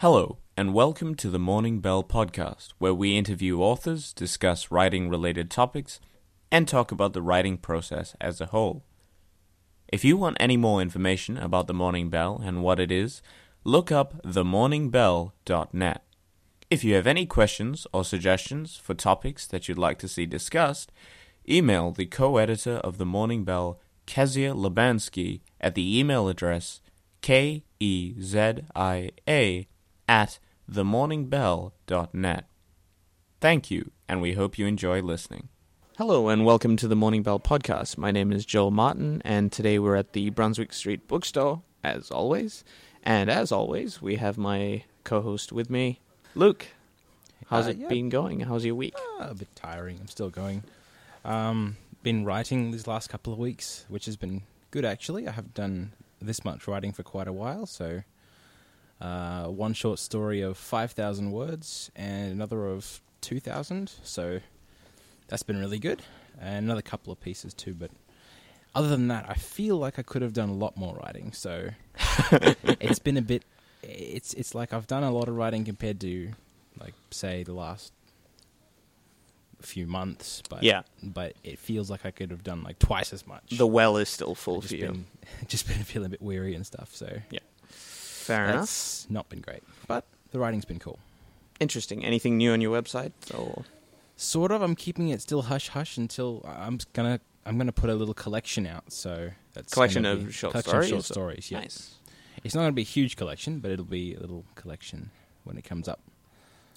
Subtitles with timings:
[0.00, 5.50] Hello, and welcome to the Morning Bell podcast, where we interview authors, discuss writing related
[5.50, 5.98] topics,
[6.52, 8.84] and talk about the writing process as a whole.
[9.88, 13.22] If you want any more information about the Morning Bell and what it is,
[13.64, 16.04] look up themorningbell.net.
[16.70, 20.92] If you have any questions or suggestions for topics that you'd like to see discussed,
[21.48, 26.80] email the co editor of the Morning Bell, Kezia Labansky, at the email address
[27.20, 29.66] k e z i a
[30.08, 30.38] at
[30.70, 32.44] themorningbell.net.
[33.40, 35.48] Thank you, and we hope you enjoy listening.
[35.96, 37.98] Hello, and welcome to the Morning Bell podcast.
[37.98, 42.64] My name is Joel Martin, and today we're at the Brunswick Street bookstore, as always.
[43.02, 46.00] And as always, we have my co host with me,
[46.34, 46.66] Luke.
[47.48, 47.88] How's Uh, it yeah.
[47.88, 48.40] been going?
[48.40, 48.94] How's your week?
[49.18, 49.98] Ah, a bit tiring.
[50.00, 50.64] I'm still going.
[51.24, 55.26] Um, been writing these last couple of weeks, which has been good actually.
[55.26, 57.66] I haven't done this much writing for quite a while.
[57.66, 58.02] So,
[59.00, 63.92] uh, one short story of five thousand words and another of two thousand.
[64.02, 64.40] So,
[65.28, 66.02] that's been really good.
[66.40, 67.74] And another couple of pieces too.
[67.74, 67.90] But
[68.74, 71.32] other than that, I feel like I could have done a lot more writing.
[71.32, 71.70] So,
[72.80, 73.42] it's been a bit.
[73.82, 76.30] It's it's like I've done a lot of writing compared to,
[76.80, 77.92] like, say, the last
[79.60, 80.82] few months, but Yeah.
[81.02, 83.50] but it feels like I could have done like twice as much.
[83.50, 84.86] The well is still full I've for just you.
[84.88, 85.06] been
[85.48, 86.94] just been feeling a bit weary and stuff.
[86.94, 87.20] So
[88.28, 88.60] Fair enough.
[88.60, 90.98] that's not been great, but the writing's been cool.
[91.60, 92.04] Interesting.
[92.04, 93.12] Anything new on your website?
[93.36, 93.64] Or
[94.16, 94.62] Sort of.
[94.62, 98.66] I'm keeping it still hush hush until I'm gonna I'm gonna put a little collection
[98.66, 98.92] out.
[98.92, 100.84] So that's collection of short collection stories.
[100.86, 101.50] Of short stories.
[101.50, 101.60] Yeah.
[101.60, 101.94] Nice.
[102.44, 105.10] It's not gonna be a huge collection, but it'll be a little collection
[105.44, 106.00] when it comes up.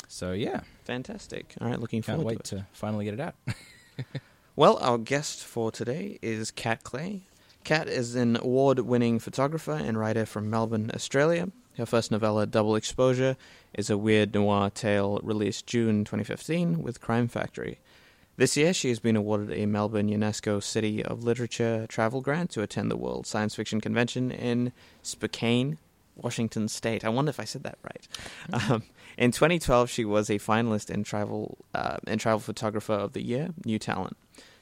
[0.08, 1.56] So yeah, Fantastic.
[1.62, 2.60] All right, looking can't forward wait to it.
[2.60, 3.36] to finally get it out.
[4.58, 7.22] Well, our guest for today is Kat Clay.
[7.64, 11.50] Kat is an award winning photographer and writer from Melbourne, Australia.
[11.78, 13.38] Her first novella, Double Exposure,
[13.74, 17.80] is a weird noir tale released June 2015 with Crime Factory.
[18.38, 22.62] This year, she has been awarded a Melbourne UNESCO City of Literature travel grant to
[22.62, 24.72] attend the World Science Fiction Convention in
[25.04, 25.78] Spokane,
[26.16, 27.06] Washington State.
[27.06, 28.08] I wonder if I said that right.
[28.72, 28.84] Um,
[29.18, 33.50] in 2012, she was a finalist in Travel uh, in Travel Photographer of the Year,
[33.66, 34.18] New Talent.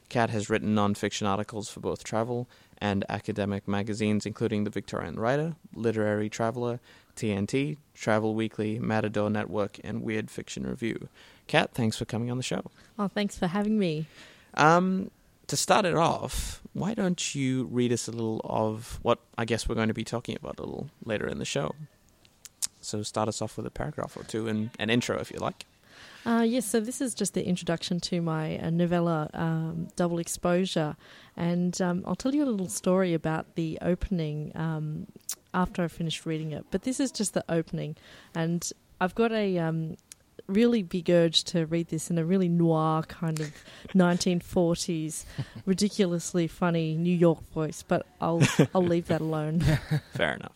[0.09, 2.48] Kat has written non-fiction articles for both travel
[2.81, 6.79] and academic magazines, including The Victorian Writer, Literary Traveller,
[7.16, 11.09] TNT, Travel Weekly, Matador Network, and Weird Fiction Review.
[11.47, 12.63] Kat, thanks for coming on the show.
[12.97, 14.06] Oh, thanks for having me.
[14.53, 15.12] Um,
[15.47, 19.67] to start it off, why don't you read us a little of what I guess
[19.67, 21.75] we're going to be talking about a little later in the show?
[22.81, 25.66] So start us off with a paragraph or two and an intro, if you like.
[26.29, 30.95] Uh, yes, so this is just the introduction to my uh, novella, um, Double Exposure.
[31.35, 35.07] And um, I'll tell you a little story about the opening um,
[35.56, 36.66] after I finished reading it.
[36.69, 37.95] But this is just the opening.
[38.35, 39.97] And I've got a um,
[40.45, 43.51] really big urge to read this in a really noir kind of
[43.96, 45.25] 1940s,
[45.66, 47.84] ridiculously funny New York voice.
[47.88, 48.44] But I'll,
[48.75, 49.61] I'll leave that alone.
[50.13, 50.53] Fair enough.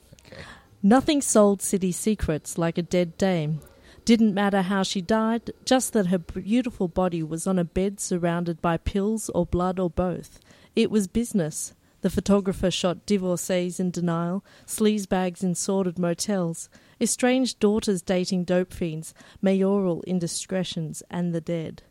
[0.84, 3.61] Nothing sold city secrets like a dead dame.
[4.06, 8.62] Didn't matter how she died, just that her beautiful body was on a bed surrounded
[8.62, 10.41] by pills or blood or both.
[10.75, 11.74] It was business.
[12.02, 16.68] The photographer shot divorcees in denial, sleazebags in sordid motels,
[17.00, 21.84] estranged daughters dating dope fiends, mayoral indiscretions, and the dead.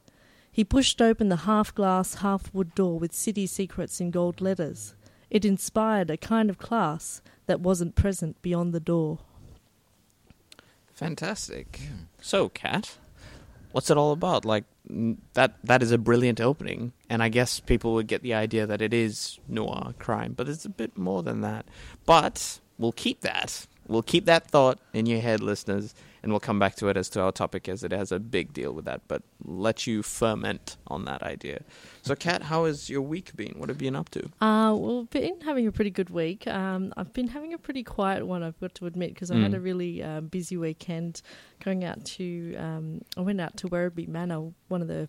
[0.50, 4.94] He pushed open the half glass, half wood door with city secrets in gold letters.
[5.30, 9.20] It inspired a kind of class that wasn't present beyond the door.
[11.02, 11.80] Fantastic.
[12.20, 12.96] So, Kat,
[13.72, 14.44] what's it all about?
[14.44, 14.64] Like
[15.34, 18.82] that that is a brilliant opening, and I guess people would get the idea that
[18.82, 21.66] it is noir crime, but it's a bit more than that.
[22.06, 23.66] But we'll keep that.
[23.88, 27.08] We'll keep that thought in your head, listeners, and we'll come back to it as
[27.10, 30.76] to our topic as it has a big deal with that, but let you ferment
[30.86, 31.62] on that idea.
[32.02, 33.54] So, Kat, how has your week been?
[33.56, 34.24] What have you been up to?
[34.40, 36.46] Uh, well, I've been having a pretty good week.
[36.46, 39.52] Um, I've been having a pretty quiet one, I've got to admit, because I had
[39.52, 39.56] Mm.
[39.56, 41.22] a really um, busy weekend
[41.64, 45.08] going out to, um, I went out to Werribee Manor, one of the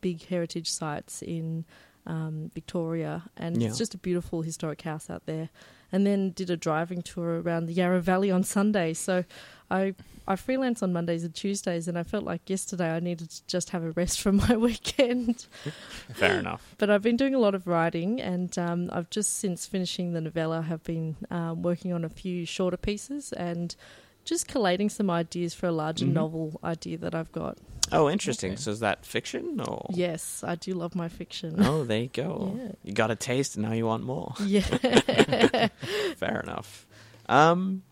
[0.00, 1.64] big heritage sites in
[2.06, 3.68] um, Victoria, and Yeah.
[3.68, 5.50] it's just a beautiful historic house out there.
[5.92, 8.92] And then did a driving tour around the Yarra Valley on Sunday.
[8.94, 9.24] So
[9.70, 9.94] I
[10.28, 13.70] I freelance on Mondays and Tuesdays, and I felt like yesterday I needed to just
[13.70, 15.46] have a rest from my weekend.
[16.14, 16.74] Fair enough.
[16.78, 20.20] But I've been doing a lot of writing, and um, I've just since finishing the
[20.20, 23.76] novella have been um, working on a few shorter pieces and
[24.24, 26.12] just collating some ideas for a larger Mhm.
[26.14, 27.56] novel idea that I've got.
[27.92, 28.52] Oh, interesting.
[28.52, 28.60] Okay.
[28.60, 29.86] So, is that fiction or?
[29.90, 31.56] Yes, I do love my fiction.
[31.58, 32.58] Oh, there you go.
[32.66, 32.72] Yeah.
[32.84, 34.34] You got a taste, and now you want more.
[34.40, 34.60] yeah.
[36.16, 36.86] Fair enough.
[37.28, 37.82] Um,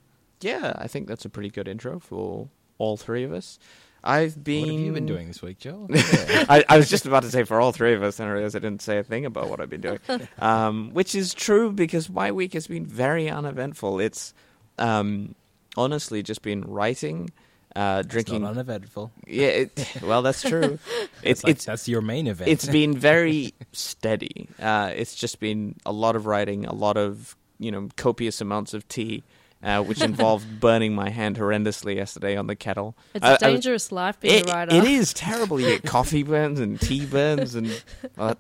[0.41, 2.49] yeah, I think that's a pretty good intro for
[2.79, 3.58] all three of us.
[4.02, 4.61] I've been.
[4.62, 5.88] What have you been doing this week, Joel?
[5.93, 8.55] I, I was just about to say for all three of us, and I realized
[8.55, 9.99] I didn't say a thing about what I've been doing,
[10.38, 14.00] um, which is true because my week has been very uneventful.
[14.00, 14.35] It's
[14.79, 15.35] um,
[15.76, 17.31] honestly just been writing,
[17.76, 18.43] uh, It's drinking.
[18.43, 19.11] not uneventful.
[19.26, 20.79] yeah, it, well, that's true.
[20.99, 22.49] it's It's like, it's that's your main event.
[22.50, 24.49] it's been very steady.
[24.61, 28.75] Uh, it's just been a lot of writing, a lot of you know copious amounts
[28.75, 29.23] of tea,
[29.62, 32.97] uh, which involved burning my hand horrendously yesterday on the kettle.
[33.15, 34.77] It's I- a I was- dangerous life being It, a writer.
[34.77, 35.61] it is terrible.
[35.61, 37.82] You get coffee burns and tea burns and
[38.19, 38.35] uh,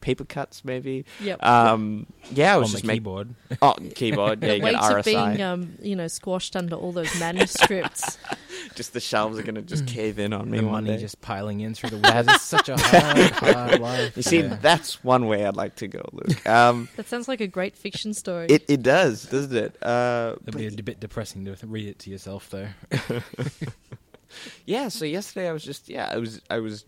[0.00, 1.04] paper cuts, maybe.
[1.20, 1.44] Yep.
[1.44, 3.34] Um, yeah, I was on just the making keyboard.
[3.62, 4.42] oh keyboard.
[4.42, 8.18] Yeah, the you get weight of being, um, you know, squashed under all those manuscripts.
[8.74, 10.98] just the shelves are gonna just cave in on me the one money day.
[11.02, 12.26] just piling in through the windows.
[12.28, 14.16] It's such a hard, hard life.
[14.16, 14.56] You see, Yeah.
[14.60, 16.46] that's one way I'd like to go, Luke.
[16.48, 18.46] Um, that sounds like a great fiction story.
[18.48, 19.82] it it does, doesn't it?
[19.82, 22.68] Uh, It'd be a d- bit depressing to read it to yourself, though.
[24.64, 26.84] yeah so yesterday i was just yeah i was i was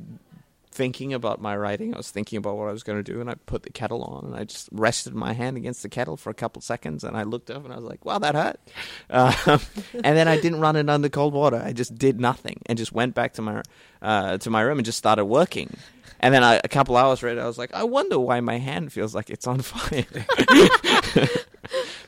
[0.72, 3.30] thinking about my writing i was thinking about what i was going to do and
[3.30, 6.30] i put the kettle on and i just rested my hand against the kettle for
[6.30, 8.58] a couple seconds and i looked up and i was like wow that hurt.
[9.10, 9.60] Um,
[9.94, 11.62] and then i didn't run it under cold water.
[11.64, 13.62] I just did nothing and just went back to my
[14.00, 15.76] uh, to my room and just started working
[16.22, 18.92] and then I, a couple hours later, I was like, I wonder why my hand
[18.92, 20.06] feels like it's on fire.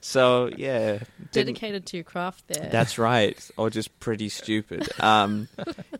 [0.00, 1.00] so yeah,
[1.32, 2.68] Dedicated to your craft there.
[2.70, 4.88] that's right, or just pretty stupid.
[5.00, 5.48] Um,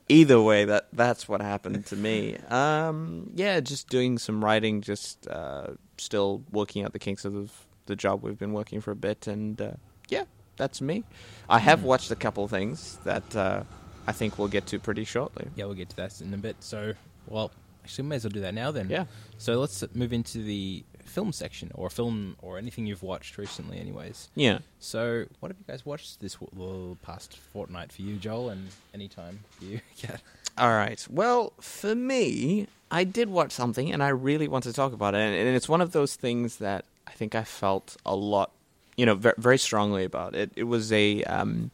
[0.08, 2.37] either way, that that's what happened to me.
[2.49, 5.69] Um, yeah, just doing some writing, just uh,
[5.99, 7.50] still working out the kinks of
[7.87, 9.72] the job we've been working for a bit, and uh,
[10.08, 10.25] yeah,
[10.56, 11.05] that's me.
[11.49, 13.64] I have watched a couple things that uh,
[14.06, 15.49] I think we'll get to pretty shortly.
[15.56, 16.56] Yeah, we'll get to that in a bit.
[16.61, 16.94] So,
[17.26, 17.50] well,
[17.85, 18.89] actually, we may as well do that now then.
[18.91, 19.05] Yeah.
[19.39, 24.29] So let's move into the film section, or film, or anything you've watched recently, anyways.
[24.35, 24.59] Yeah.
[24.81, 29.09] So, what have you guys watched this w- past fortnight for you, Joel, and any
[29.09, 29.81] time for you?
[29.99, 30.17] yeah.
[30.59, 31.07] All right.
[31.09, 35.19] Well, for me, I did watch something, and I really want to talk about it.
[35.19, 38.51] And, and it's one of those things that I think I felt a lot,
[38.97, 40.35] you know, very, very strongly about.
[40.35, 40.51] It.
[40.57, 41.71] It was a, um,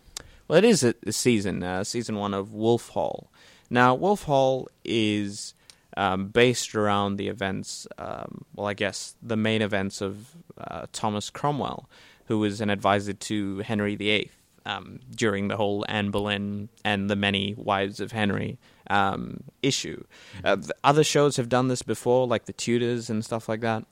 [0.49, 3.31] well, it is a, a season, uh, season one of Wolf Hall.
[3.71, 5.55] Now, Wolf Hall is
[5.96, 11.31] um, based around the events, um, well, I guess the main events of uh, Thomas
[11.31, 11.88] Cromwell,
[12.26, 14.31] who was an advisor to Henry VIII
[14.66, 18.58] um, during the whole Anne Boleyn and the many wives of Henry
[18.88, 20.04] um, issue.
[20.44, 23.84] Uh, th- other shows have done this before, like the Tudors and stuff like that.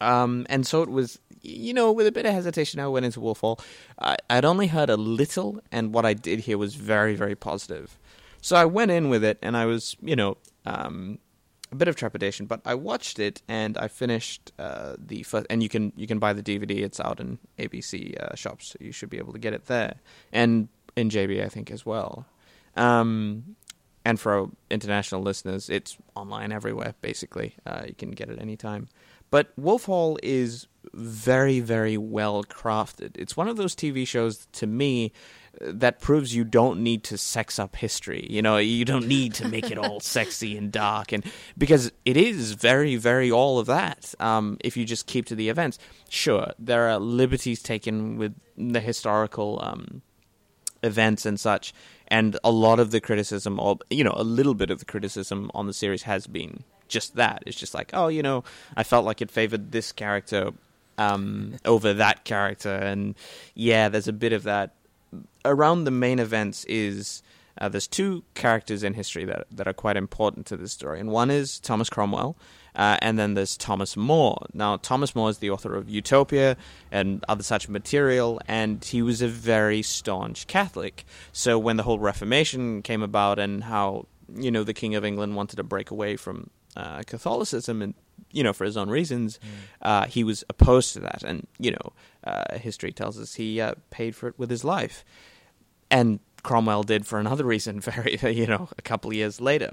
[0.00, 3.20] Um, and so it was, you know, with a bit of hesitation, I went into
[3.20, 3.60] Wolf Hall.
[4.00, 7.98] I, I'd only heard a little, and what I did hear was very, very positive.
[8.40, 11.18] So I went in with it, and I was, you know, um,
[11.70, 15.46] a bit of trepidation, but I watched it and I finished uh, the first.
[15.48, 18.76] And you can you can buy the DVD; it's out in ABC uh, shops, so
[18.80, 19.96] you should be able to get it there,
[20.32, 22.26] and in JB, I think as well.
[22.76, 23.56] Um,
[24.04, 26.94] and for international listeners, it's online everywhere.
[27.00, 28.88] Basically, uh, you can get it anytime.
[29.30, 33.12] But Wolf Hall is very, very well crafted.
[33.16, 35.12] It's one of those TV shows to me
[35.60, 38.26] that proves you don't need to sex up history.
[38.28, 41.24] You know, you don't need to make it all sexy and dark, and
[41.56, 44.14] because it is very, very all of that.
[44.18, 45.78] Um, if you just keep to the events,
[46.08, 49.60] sure, there are liberties taken with the historical.
[49.62, 50.02] Um,
[50.84, 51.72] events and such.
[52.08, 55.50] And a lot of the criticism, or you know, a little bit of the criticism
[55.54, 57.42] on the series has been just that.
[57.46, 58.44] It's just like, oh, you know,
[58.76, 60.50] I felt like it favored this character
[60.98, 63.14] um, over that character, and
[63.54, 64.74] yeah, there's a bit of that.
[65.44, 67.22] Around the main events is
[67.58, 71.10] uh, there's two characters in history that that are quite important to this story, and
[71.10, 72.36] one is Thomas Cromwell,
[72.74, 74.46] uh, and then there's Thomas More.
[74.54, 76.56] Now, Thomas More is the author of Utopia
[76.90, 81.04] and other such material, and he was a very staunch Catholic.
[81.32, 85.36] So when the whole Reformation came about and how, you know, the King of England
[85.36, 87.94] wanted to break away from uh, Catholicism and,
[88.30, 89.38] you know, for his own reasons,
[89.82, 91.22] uh, he was opposed to that.
[91.22, 91.92] And, you know,
[92.24, 95.04] uh, history tells us he uh, paid for it with his life.
[95.90, 99.70] And Cromwell did for another reason, very, you know, a couple of years later.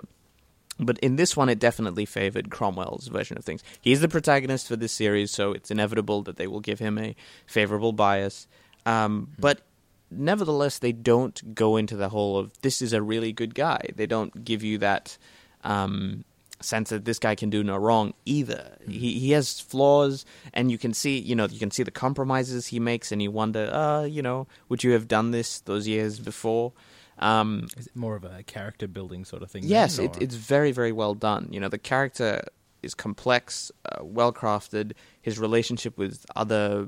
[0.80, 3.64] But in this one, it definitely favored Cromwell's version of things.
[3.82, 7.16] He's the protagonist for this series, so it's inevitable that they will give him a
[7.46, 8.48] favorable bias.
[8.86, 9.62] Um, but
[10.10, 13.90] nevertheless, they don't go into the whole of this is a really good guy.
[13.94, 15.18] They don't give you that
[15.66, 16.24] um,
[16.62, 18.78] sense that this guy can do no wrong either.
[18.88, 22.68] He he has flaws, and you can see you know you can see the compromises
[22.68, 26.20] he makes, and you wonder, uh, you know, would you have done this those years
[26.20, 26.74] before?
[27.20, 29.64] Um, Is it more of a character building sort of thing?
[29.66, 31.50] Yes, then, it, it's very, very well done.
[31.52, 32.42] You know, the character
[32.82, 34.94] is complex, uh, well crafted.
[35.22, 36.88] His relationship with other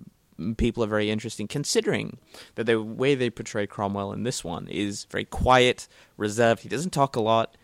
[0.58, 2.18] people are very interesting, considering
[2.56, 5.88] that the way they portray Cromwell in this one is very quiet,
[6.18, 6.64] reserved.
[6.64, 7.56] He doesn't talk a lot.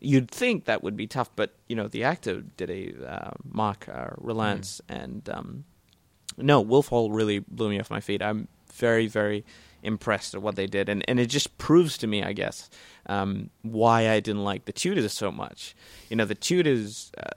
[0.00, 3.88] You'd think that would be tough, but you know the actor did a uh, Mark
[3.88, 5.64] uh, Rylance, and um,
[6.36, 8.22] no, Wolf Hall really blew me off my feet.
[8.22, 9.44] I'm very, very
[9.82, 12.70] impressed at what they did, and and it just proves to me, I guess,
[13.06, 15.74] um, why I didn't like the Tudors so much.
[16.08, 17.10] You know, the Tudors.
[17.16, 17.30] Uh,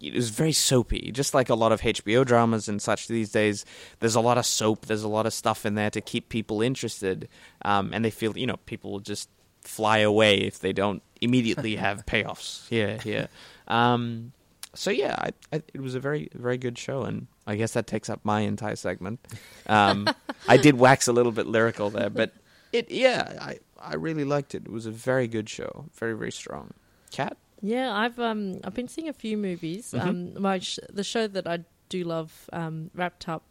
[0.00, 3.64] it was very soapy, just like a lot of HBO dramas and such these days.
[3.98, 6.62] There's a lot of soap, there's a lot of stuff in there to keep people
[6.62, 7.28] interested,
[7.62, 9.28] um, and they feel you know people will just
[9.60, 12.66] fly away if they don't immediately have payoffs.
[12.70, 13.26] Yeah, yeah.
[13.66, 14.32] Um,
[14.74, 17.86] so yeah, I, I, it was a very very good show, and I guess that
[17.86, 19.20] takes up my entire segment.
[19.66, 20.08] Um,
[20.48, 22.32] I did wax a little bit lyrical there, but
[22.72, 24.64] it yeah, I I really liked it.
[24.66, 26.72] It was a very good show, very very strong.
[27.10, 27.36] Kat.
[27.60, 29.92] Yeah, I've um I've been seeing a few movies.
[29.96, 30.02] Mhm.
[30.06, 33.42] Um, my sh- the show that I do love um, wrapped up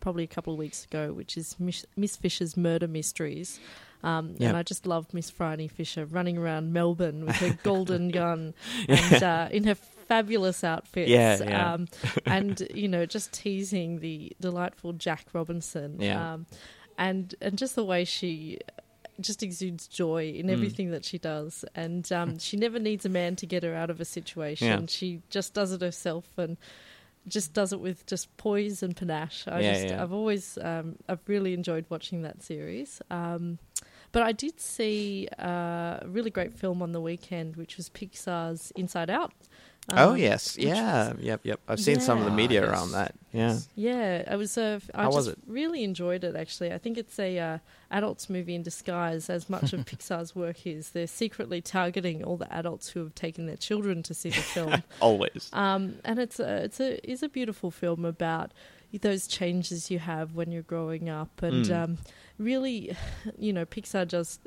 [0.00, 3.58] probably a couple of weeks ago, which is Miss, Miss Fisher's Murder Mysteries.
[4.04, 4.48] Um, Yeah.
[4.48, 8.54] And I just love Miss Phryne Fisher running around Melbourne with her golden gun
[8.88, 11.08] and uh, in her fabulous outfits.
[11.10, 11.72] Yeah, yeah.
[11.72, 11.88] Um,
[12.26, 15.96] and you know, just teasing the delightful Jack Robinson.
[16.00, 16.34] Yeah.
[16.34, 16.46] Um,
[16.98, 18.58] and and just the way she
[19.20, 20.52] just exudes joy in Mm.
[20.52, 23.88] everything that she does, and um, she never needs a man to get her out
[23.88, 24.66] of a situation.
[24.66, 24.86] Yeah.
[24.88, 26.56] She just does it herself, and
[27.26, 29.46] just does it with just poise and panache.
[29.48, 30.02] I Yeah, just, yeah.
[30.02, 33.00] I've always, um, I've really enjoyed watching that series.
[34.14, 38.70] But I did see uh, a really great film on the weekend, which was Pixar's
[38.76, 39.32] Inside Out.
[39.92, 41.60] oh Um, yes, yeah, was- yep, yep.
[41.68, 43.12] I've seen some of the media Ah, around that.
[43.32, 43.58] Yeah.
[43.74, 44.80] Yeah, it was a.
[44.94, 45.38] I How just was it?
[45.48, 46.36] really enjoyed it.
[46.36, 47.58] Actually, I think it's a uh,
[47.90, 49.28] adults movie in disguise.
[49.28, 53.46] As much of Pixar's work is, they're secretly targeting all the adults who have taken
[53.46, 54.82] their children to see the film.
[55.00, 55.50] Always.
[55.52, 58.52] um, and it's a it's a is a beautiful film about
[59.00, 61.82] those changes you have when you're growing up, and Mm.
[61.82, 61.98] um,
[62.38, 62.96] really,
[63.38, 64.40] you know, Pixar just.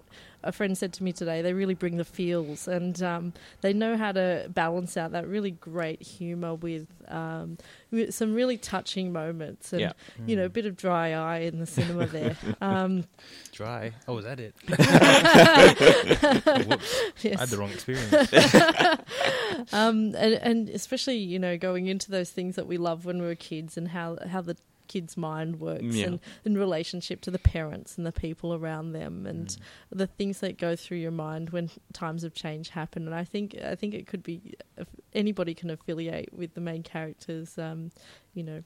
[0.44, 3.98] A friend said to me today, they really bring the feels, and um, they know
[3.98, 7.58] how to balance out that really great humor with um,
[8.12, 9.91] some really touching moments, and Yeah.
[10.27, 12.38] you know, a bit of dry eye in the cinema there.
[12.62, 13.06] Um,
[13.51, 13.94] Dry.
[14.08, 14.53] Oh, was that it?
[16.67, 16.96] Whoops.
[17.25, 18.13] I had the wrong experience.
[19.74, 23.25] um, and, and especially you know going into those things that we love when we
[23.27, 24.56] were kids and how how the
[24.88, 26.06] kid's mind works Yeah.
[26.08, 29.60] and in relationship to the parents and the people around them and Mm.
[29.91, 33.56] the things that go through your mind when times of change happen and I think
[33.62, 37.91] I think it could be if anybody can affiliate with the main characters um,
[38.34, 38.63] you know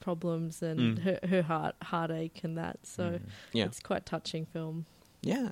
[0.00, 0.98] problems and Mm.
[1.02, 3.20] her, her heart heartache and that so Mm.
[3.52, 3.64] Yeah.
[3.66, 4.86] it's quite touching film
[5.22, 5.50] Yeah.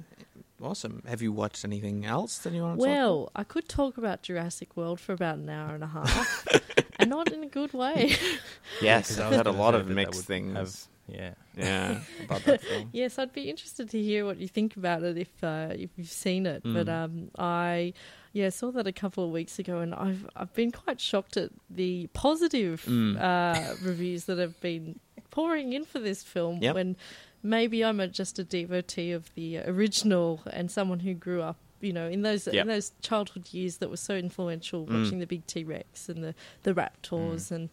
[0.63, 1.03] Awesome.
[1.09, 4.23] Have you watched anything else that you want to talk Well, I could talk about
[4.23, 6.47] Jurassic World for about an hour and a half,
[6.99, 8.15] and not in a good way.
[8.83, 10.55] yes, I I've had a lot of that that mixed things.
[10.57, 10.77] have-
[11.09, 11.35] yeah.
[11.57, 12.91] Yeah, about that film.
[12.93, 16.09] yes, I'd be interested to hear what you think about it if uh, if you've
[16.09, 16.63] seen it.
[16.63, 17.05] But Mm.
[17.05, 17.95] um, I
[18.33, 21.51] yeah saw that a couple of weeks ago, and I've I've been quite shocked at
[21.71, 23.19] the positive Mm.
[23.21, 25.01] uh, reviews that have been
[25.31, 26.59] pouring in for this film.
[26.63, 26.75] Yep.
[26.77, 26.97] When
[27.43, 31.57] maybe I'm a, just a devotee of the original and someone who grew up.
[31.83, 32.55] You know, in those Yep.
[32.55, 35.03] in those childhood years that were so influential, Mm.
[35.03, 37.71] watching the big T Rex and the the Raptors, and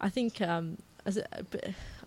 [0.00, 1.26] I think um, as a,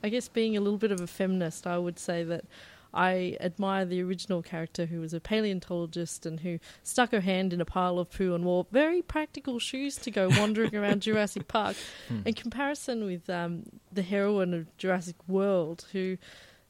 [0.02, 2.46] I guess being a little bit of a feminist, I would say that
[2.94, 7.60] I admire the original character who was a paleontologist and who stuck her hand in
[7.60, 11.76] a pile of poo and wore very practical shoes to go wandering around Jurassic Park.
[12.08, 12.22] Hmm.
[12.26, 16.18] In comparison with um, the heroine of Jurassic World, who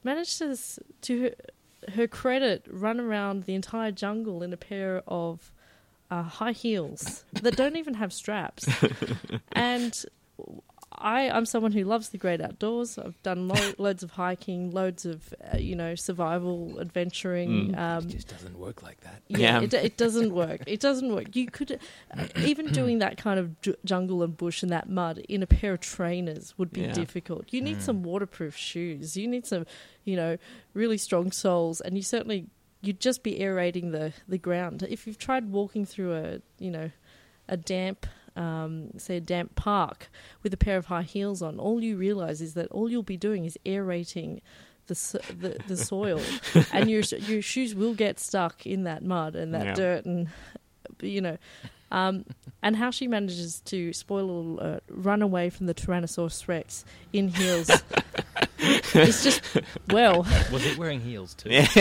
[0.03, 0.57] managed to,
[1.01, 1.35] to her,
[1.93, 5.51] her credit, run around the entire jungle in a pair of
[6.09, 8.67] uh, high heels that don't even have straps.
[9.53, 10.05] and
[10.93, 12.97] I, I'm someone who loves the great outdoors.
[12.97, 17.71] I've done lo- loads of hiking, loads of uh, you know survival adventuring.
[17.73, 17.77] Mm.
[17.77, 19.21] Um, it just doesn't work like that.
[19.27, 19.61] yeah, Yeah.
[19.61, 20.61] It, it doesn't work.
[20.67, 21.35] It doesn't work.
[21.35, 21.79] You could
[22.17, 25.47] uh, even doing that kind of ju- jungle and bush and that mud in a
[25.47, 26.93] pair of trainers would be Yeah.
[26.93, 27.45] difficult.
[27.51, 27.81] You need Mm.
[27.81, 29.15] some waterproof shoes.
[29.15, 29.65] You need some,
[30.03, 30.37] you know,
[30.73, 32.47] really strong soles, and you certainly
[32.81, 34.83] you'd just be aerating the the ground.
[34.89, 36.91] If you've tried walking through a you know
[37.47, 38.05] a damp.
[38.41, 40.09] Um, say a damp park
[40.43, 43.17] with a pair of high heels on, all you realize is that all you'll be
[43.17, 44.41] doing is aerating
[44.87, 44.95] the
[45.41, 46.21] the, the soil,
[46.73, 49.73] and your your shoes will get stuck in that mud and that Yeah.
[49.83, 50.27] dirt and
[51.01, 51.37] you know
[51.91, 52.25] um,
[52.63, 57.69] and how she manages to spoiler alert, run away from the Tyrannosaurus Rex in heels
[58.59, 59.41] it's just
[59.89, 60.21] well.
[60.51, 61.49] Was it wearing heels too?
[61.49, 61.65] Yeah.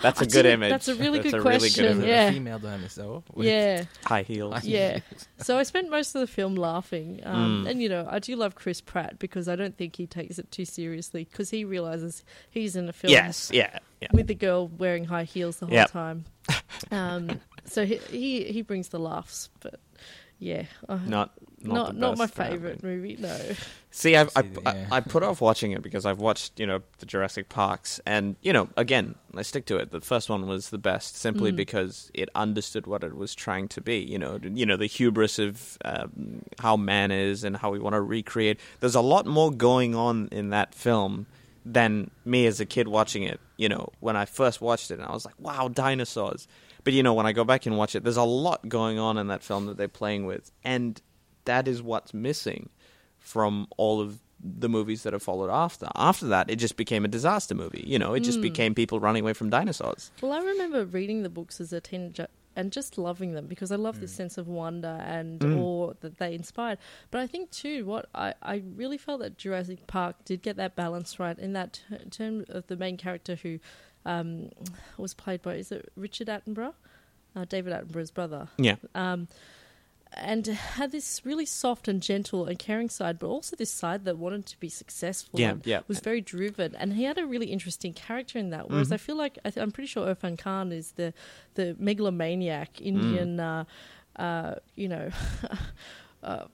[0.00, 0.70] That's a good image.
[0.70, 1.96] that's a really good a question, image.
[1.98, 2.28] Was it yeah.
[2.28, 3.22] a female dinosaur?
[3.34, 4.54] with Yeah, High heels.
[4.54, 4.92] high Yeah.
[5.08, 5.28] heels?
[5.38, 7.70] so I spent most of the film laughing, um, Mm.
[7.70, 10.50] and you know I do love Chris Pratt because I don't think he takes it
[10.50, 13.50] too seriously because he realizes he's in a film Yes.
[13.52, 13.78] Yeah.
[14.00, 14.08] Yeah.
[14.12, 15.90] with the girl wearing high heels the whole Yep.
[15.90, 16.24] time.
[16.90, 19.80] Um, so he, he he brings the laughs, but
[20.38, 21.32] yeah, I- Not.
[21.64, 23.16] Not, not not my best, favorite movie.
[23.20, 23.38] No,
[23.92, 24.86] See, I've, I, See, I.
[24.90, 28.52] I put off watching it because I've watched, you know, the Jurassic Parks, and you
[28.52, 29.92] know, again, I stick to it.
[29.92, 31.56] The first one was the best, simply Mm.
[31.56, 33.98] because it understood what it was trying to be.
[33.98, 37.94] You know, you know, the hubris of um, how man is and how we want
[37.94, 38.58] to recreate.
[38.80, 41.26] There's a lot more going on in that film
[41.64, 43.38] than me as a kid watching it.
[43.56, 46.48] You know, when I first watched it, and I was like, "Wow, dinosaurs!"
[46.84, 49.18] But you know, when I go back and watch it, there's a lot going on
[49.18, 51.00] in that film that they're playing with, and
[51.44, 52.70] that is what's missing
[53.18, 55.88] from all of the movies that have followed after.
[55.94, 57.84] After that, it just became a disaster movie.
[57.86, 58.42] You know, it just Mm.
[58.42, 60.10] became people running away from dinosaurs.
[60.20, 63.76] well, I remember reading the books as a teenager and just loving them because I
[63.76, 64.16] love this Mm.
[64.16, 65.56] sense of wonder and Mm.
[65.58, 66.78] awe that they inspired.
[67.12, 70.74] But I think too, what I, I really felt that Jurassic Park did get that
[70.74, 73.60] balance right in that t- term of the main character who
[74.04, 74.50] um,
[74.98, 76.74] was played by is it Richard Attenborough,
[77.36, 78.48] uh, David Attenborough's brother.
[78.58, 78.76] Yeah.
[78.94, 79.28] um,
[80.14, 84.18] and had this really soft and gentle and caring side, but also this side that
[84.18, 85.40] wanted to be successful.
[85.40, 85.80] Yeah, and yeah.
[85.88, 88.68] was very driven, and he had a really interesting character in that.
[88.68, 88.92] Whereas Mhm.
[88.92, 91.14] I feel like I I'm pretty sure Irfan Khan is the
[91.54, 92.86] the megalomaniac Mm.
[92.86, 93.64] Indian, uh,
[94.16, 95.08] uh, you know,
[96.22, 96.44] uh,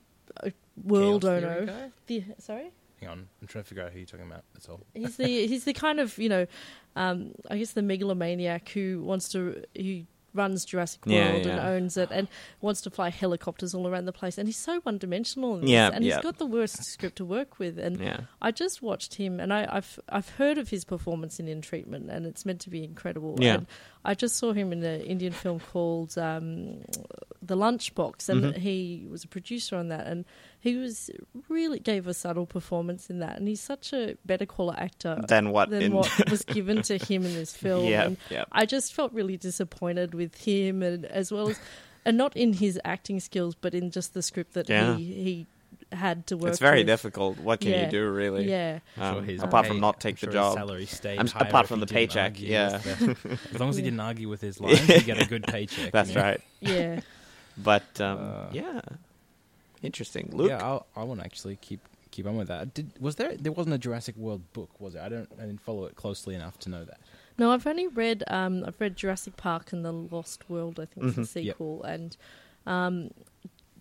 [0.45, 0.51] uh,
[0.85, 1.91] world Chaos owner.
[2.07, 2.71] The, sorry.
[3.01, 4.45] Hang on, I'm trying to figure out who you're talking about.
[4.55, 4.81] That's all.
[4.95, 6.47] He's the he's the kind of you know,
[6.97, 10.03] um, I guess the megalomaniac who wants to who
[10.35, 12.29] runs Jurassic World Yeah, and owns it and
[12.61, 14.37] wants to fly helicopters all around the place.
[14.39, 15.59] And he's so one dimensional.
[15.59, 16.17] in Yeah, and yeah.
[16.17, 17.79] he's got the worst script to work with.
[17.79, 18.21] And Yeah.
[18.43, 22.11] I just watched him, and I, I've I've heard of his performance in In Treatment,
[22.11, 23.37] and it's meant to be incredible.
[23.41, 23.55] Yeah.
[23.55, 23.67] And
[24.05, 26.83] I just saw him in an Indian film called um,
[27.43, 28.57] The Lunchbox, and Mhm.
[28.59, 30.25] he was a producer on that, and
[30.61, 31.11] he was
[31.49, 35.51] really gave a subtle performance in that, and he's such a better caller actor Then
[35.51, 35.71] what?
[35.71, 37.85] than in- what was given to him in this film.
[37.87, 38.05] yeah.
[38.07, 38.45] And Yeah.
[38.53, 41.59] I just felt really disappointed with him, and as well as,
[42.05, 44.97] and not in his acting skills, but in just the script that Yeah.
[44.97, 45.47] he he
[45.93, 46.51] had to work.
[46.51, 46.87] It's very with.
[46.89, 47.39] difficult.
[47.39, 47.85] What can Yeah.
[47.87, 48.47] you do, really?
[48.51, 50.55] Yeah, Um, his apart pay- from not I'm take sure the job.
[50.55, 52.77] salary stayed I'm apart from the paycheck, argue yeah.
[52.79, 55.93] the- as long as he didn't argue with his lines, he get a good paycheck.
[55.97, 56.23] That's you know?
[56.23, 56.41] right.
[56.61, 57.01] yeah.
[57.57, 58.81] But um, Uh, yeah,
[59.83, 60.31] interesting.
[60.33, 60.49] Luke.
[60.51, 62.75] Yeah, I'll, I want to actually keep keep on with that.
[62.75, 63.37] Did was there?
[63.37, 65.01] There wasn't a Jurassic World book, was it?
[65.01, 65.29] I don't.
[65.39, 67.01] I didn't follow it closely enough to know that.
[67.39, 70.81] No, I've only read um, I've read Jurassic Park and the Lost World.
[70.81, 71.19] I think Mhm.
[71.19, 71.55] it's the Yep.
[71.55, 72.17] sequel, and
[72.67, 73.11] um,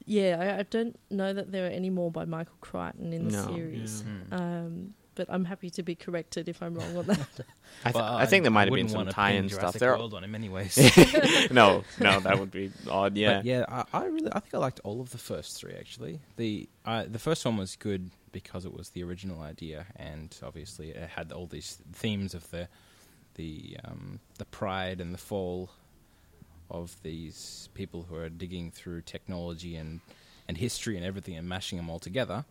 [0.05, 3.31] yeah, I, I don't know that there are any more by Michael Crichton in the
[3.37, 4.03] No, series.
[4.31, 4.37] yeah.
[4.37, 7.19] Um, but I'm happy to be corrected if I'm wrong on that.
[7.83, 9.59] I, th- Well, I think there might have been some tie-in stuff.
[9.59, 9.97] Jurassic There.
[9.97, 10.77] World on him, anyways.
[11.51, 13.17] no, no, that would be odd.
[13.17, 13.37] Yeah.
[13.37, 16.19] But yeah, I, I really, I think I liked all of the first three actually.
[16.37, 20.91] The uh, the first one was good because it was the original idea, and obviously
[20.91, 22.67] it had all these themes of the
[23.33, 25.71] the um, the pride and the fall
[26.69, 29.99] of these people who are digging through technology and
[30.47, 32.45] and history and everything and mashing them all together.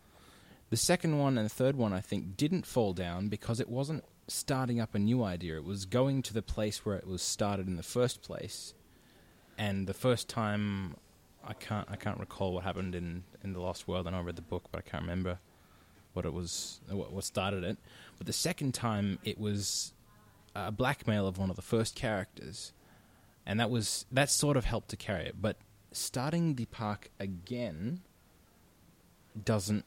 [0.69, 4.03] The second one and the third one, I think, didn't fall down because it wasn't
[4.27, 5.57] starting up a new idea.
[5.57, 8.73] It was going to the place where it was started in the first place.
[9.57, 10.95] And the first time,
[11.43, 14.07] I can't, I can't recall what happened in, in the Lost World.
[14.07, 15.39] I know I read the book, but I can't remember
[16.13, 17.77] what it was, what, what started it.
[18.17, 19.93] But the second time, it was
[20.53, 22.73] a blackmail of one of the first characters,
[23.45, 25.35] and that was that sort of helped to carry it.
[25.39, 25.57] But
[25.91, 28.01] starting the park again
[29.45, 29.85] doesn't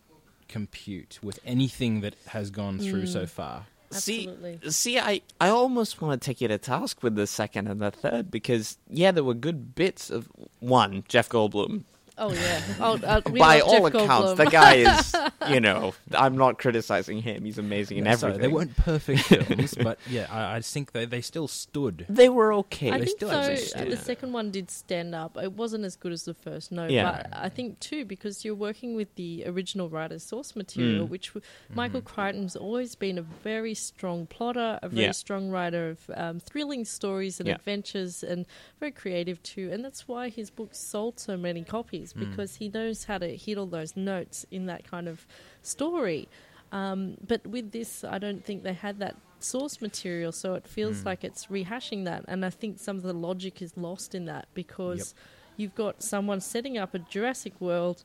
[0.50, 3.28] compute with anything that has gone through so Mm.
[3.28, 3.66] far.
[3.92, 4.58] Absolutely.
[4.64, 7.80] See, see, I, I almost want to take you to task with the second and
[7.80, 10.28] the third because yeah, there were good bits of
[10.60, 11.82] one Jeff Goldblum.
[12.22, 12.62] Oh yeah.
[12.80, 14.36] Oh, uh, we By all Jeff accounts, Goldblum.
[14.36, 15.16] the guy is,
[15.54, 17.44] you know, I'm not criticizing him.
[17.46, 18.50] He's amazing in No, sorry, everything.
[18.50, 22.04] they weren't perfect films, but yeah, I, I think they, they still stood.
[22.10, 22.90] They were okay.
[22.90, 23.40] I They think still so.
[23.40, 23.90] exist, uh, yeah.
[23.90, 25.38] The second one did stand up.
[25.42, 26.86] It wasn't as good as the first, no.
[26.86, 27.22] Yeah.
[27.30, 31.08] But I think too because you're working with the original writer's source material, Mm.
[31.08, 31.42] which w-
[31.74, 35.12] Michael Crichton's always been a very strong plotter, a very Yeah.
[35.12, 37.54] strong writer of um, thrilling stories and Yeah.
[37.54, 38.44] adventures, and
[38.78, 39.70] very creative too.
[39.72, 42.30] And that's why his books sold so many copies Mm.
[42.30, 45.26] because he knows how to hit all those notes in that kind of
[45.62, 46.28] story.
[46.72, 50.98] Um, but with this, I don't think they had that source material, so it feels
[51.02, 51.06] Mm.
[51.06, 52.24] like it's rehashing that.
[52.28, 55.14] And I think some of the logic is lost in that because
[55.56, 58.04] you've got someone setting up a Jurassic World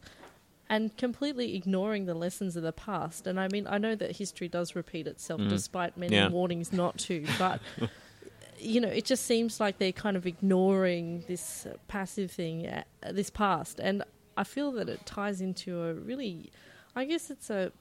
[0.67, 3.27] and completely ignoring the lessons of the past.
[3.27, 5.49] And I mean, I know that history does repeat itself, Mm.
[5.49, 6.29] despite many Yeah.
[6.29, 7.23] warnings not to.
[7.37, 7.61] But
[8.59, 12.83] you know, it just seems like they're kind of ignoring this uh, passive thing, uh,
[13.11, 14.03] this past, and
[14.37, 16.51] I feel that it ties into a really,
[16.95, 17.71] I guess it's a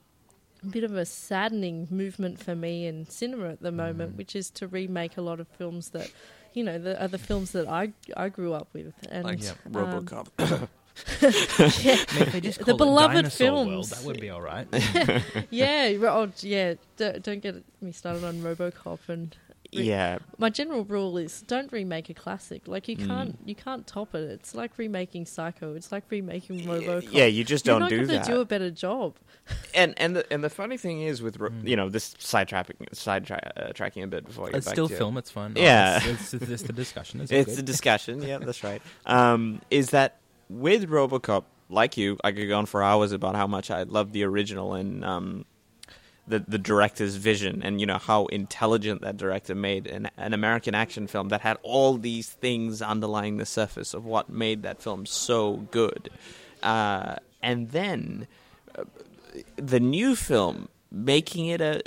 [0.70, 4.66] bit of a saddening movement for me in cinema at the moment, which is to
[4.66, 6.10] remake a lot of films that.
[6.56, 9.54] You know, the are the films that I I grew up with, and Like Yeah.
[9.66, 10.68] um, RoboCop.
[11.20, 13.90] yeah, I mean, just The beloved Dinosaur World, films.
[13.90, 14.68] that would be all right.
[15.50, 16.74] yeah, oh, yeah.
[16.96, 19.00] Don't, don't get me started on RoboCop.
[19.08, 19.36] And
[19.82, 22.66] yeah, my general rule is don't remake a classic.
[22.66, 23.06] Like you Mm.
[23.06, 24.30] can't, you can't top it.
[24.30, 25.74] It's like remaking Psycho.
[25.74, 27.08] It's like remaking RoboCop.
[27.10, 27.26] yeah.
[27.26, 28.26] You just You're don't do that.
[28.26, 29.16] do a better job.
[29.74, 31.66] and and the and the funny thing is with Mm.
[31.68, 34.66] you know this side tracking side tra- uh, tracking a bit before I get It's
[34.66, 34.98] back still to it.
[34.98, 35.18] film.
[35.18, 35.54] It's fun.
[35.56, 36.00] Yeah.
[36.04, 37.20] it's, it's, it's the discussion.
[37.20, 38.22] It's, It's a discussion.
[38.22, 38.80] yeah, that's right.
[39.06, 43.46] Um, is that with RoboCop, like you, I could go on for hours about how
[43.46, 45.44] much I love the original and um,
[46.26, 50.74] the the director's vision, and you know how intelligent that director made an an American
[50.74, 55.06] action film that had all these things underlying the surface of what made that film
[55.06, 56.10] so good.
[56.62, 58.26] Uh, and then
[58.76, 58.84] uh,
[59.56, 61.82] the new film making it a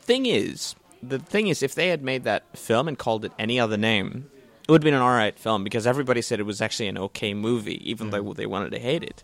[0.00, 3.60] thing is the thing is if they had made that film and called it any
[3.60, 4.28] other name
[4.62, 7.34] it would have been an alright film because everybody said it was actually an okay
[7.34, 9.22] movie even though they wanted to hate it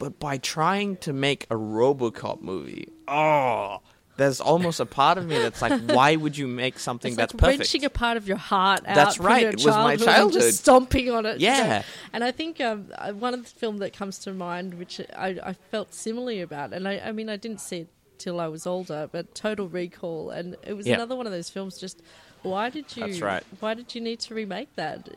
[0.00, 3.78] but by trying to make a robocop movie oh
[4.16, 7.32] there's almost a part of me that's like why would you make something It's that's
[7.32, 8.94] like perfect wrenching a part of your heart out.
[8.94, 10.42] That's from right, Your it was my childhood and.
[10.42, 11.40] Just stomping on it.
[11.40, 11.84] Yeah.
[12.12, 15.38] And I think um, uh, one of the film that comes to mind, which I,
[15.42, 18.66] I felt similarly about, and I, I mean, I didn't see it till I was
[18.66, 20.96] older, but Total Recall, and it was Yeah.
[20.96, 21.78] another one of those films.
[21.78, 22.02] Just
[22.42, 23.06] why did you?
[23.06, 23.42] That's right.
[23.60, 25.08] Why did you need to remake that?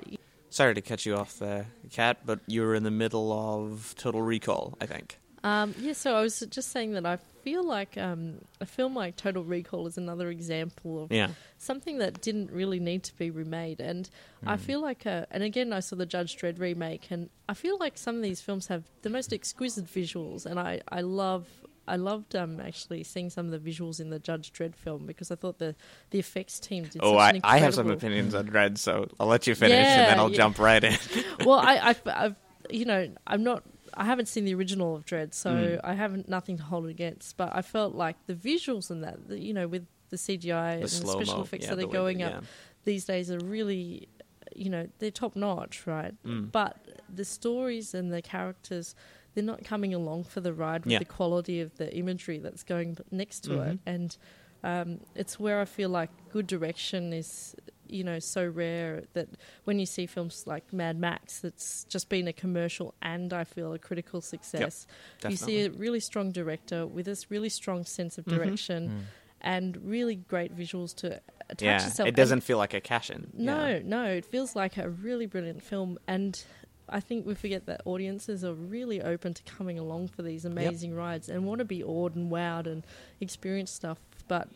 [0.53, 4.21] Sorry to cut you off there Kat but you were in the middle of total
[4.21, 8.21] recall i think Um, yeah, so I was just saying that I feel like um,
[8.61, 13.03] a film like Total Recall is another example of yeah something that didn't really need
[13.09, 13.79] to be remade.
[13.81, 14.09] And
[14.41, 14.49] Hmm.
[14.55, 17.77] I feel like, uh, and again, I saw the Judge Dredd remake, and I feel
[17.77, 21.43] like some of these films have the most exquisite visuals, and I, I love.
[21.87, 25.31] I loved um, actually seeing some of the visuals in the Judge Dredd film because
[25.31, 25.75] I thought the,
[26.11, 27.01] the effects team did.
[27.03, 29.75] oh such an I, I have some opinions on Dredd so i'll let you finish
[29.77, 30.37] and then i'll yeah.
[30.37, 30.97] jump right in
[31.45, 32.35] well, I, I, I've,
[32.69, 33.63] you know, I'm not.
[33.95, 35.79] I haven't seen the original of Dredd, so Mm.
[35.83, 37.37] I haven't nothing to hold it against.
[37.37, 40.73] But I felt like the visuals in that, the, you know, with the CGI the
[40.75, 42.43] and the special mo effects yeah, that are going that- up
[42.85, 44.07] these days are really,
[44.55, 46.13] you know, they're top notch, right?
[46.25, 46.51] Mm.
[46.51, 46.77] But
[47.13, 48.95] the stories and the characters,
[49.33, 50.99] they're not coming along for the ride with Yeah.
[50.99, 53.73] the quality of the imagery that's going next to it.
[53.75, 53.79] Mhm.
[53.85, 54.17] And
[54.63, 57.53] um, it's where I feel like good direction is,
[57.87, 59.27] you know, so rare that
[59.65, 63.73] when you see films like Mad Max, that's just been a commercial and I feel
[63.73, 64.87] a critical success.
[65.27, 68.35] You see a really strong director with this really strong sense of Mhm.
[68.35, 69.01] direction Mm.
[69.41, 71.19] and really great visuals to
[71.49, 72.07] attach yeah, yourself.
[72.07, 73.27] it doesn't feel like a cash in.
[73.33, 76.45] no, no, it feels like a really brilliant film, and
[76.93, 80.95] I think we forget that audiences are really open to coming along for these amazing
[80.95, 82.83] rides and want to be awed and wowed and
[83.19, 83.97] experience stuff.
[84.27, 84.47] But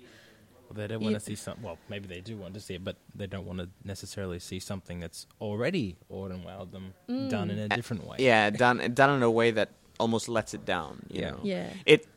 [0.73, 1.57] They don't want to see some.
[1.63, 4.59] Well, maybe they do want to see it, but they don't want to necessarily see
[4.59, 7.29] something that's already awed and wowed them Mm.
[7.29, 8.17] done in a different way.
[8.19, 9.69] Yeah, done done in a way that
[9.99, 11.01] almost lets it down.
[11.09, 11.29] You Yeah.
[11.31, 11.39] know?
[11.43, 12.07] yeah, It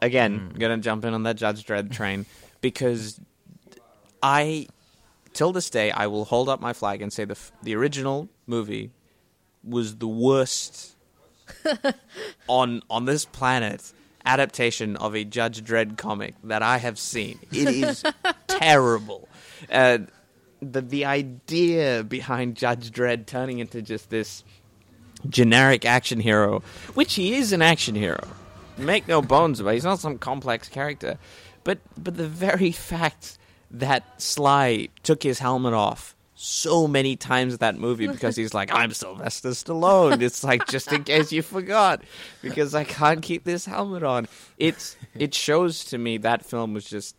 [0.00, 0.58] again Mm.
[0.58, 2.24] gonna jump in on that Judge Dredd train
[2.62, 3.20] because
[4.22, 4.68] I
[5.32, 8.28] till this day I will hold up my flag and say the f- the original
[8.46, 8.90] movie
[9.64, 10.96] was the worst
[12.48, 13.92] on on this planet
[14.24, 17.38] adaptation of a Judge Dredd comic that I have seen.
[17.52, 18.04] It is
[18.46, 19.28] terrible.
[19.70, 19.98] Uh,
[20.60, 24.44] the the idea behind Judge Dredd turning into just this
[25.28, 26.62] generic action hero,
[26.94, 28.26] which he is an action hero.
[28.78, 29.74] Make no bones about it.
[29.74, 31.18] He's not some complex character.
[31.64, 33.38] But but the very fact
[33.70, 38.92] that Sly took his helmet off so many times that movie because he's like, I'm
[38.92, 40.20] Sylvester Stallone.
[40.20, 42.02] It's like just in case you forgot.
[42.40, 44.26] Because I can't keep this helmet on.
[44.58, 47.16] It's it shows to me that film was just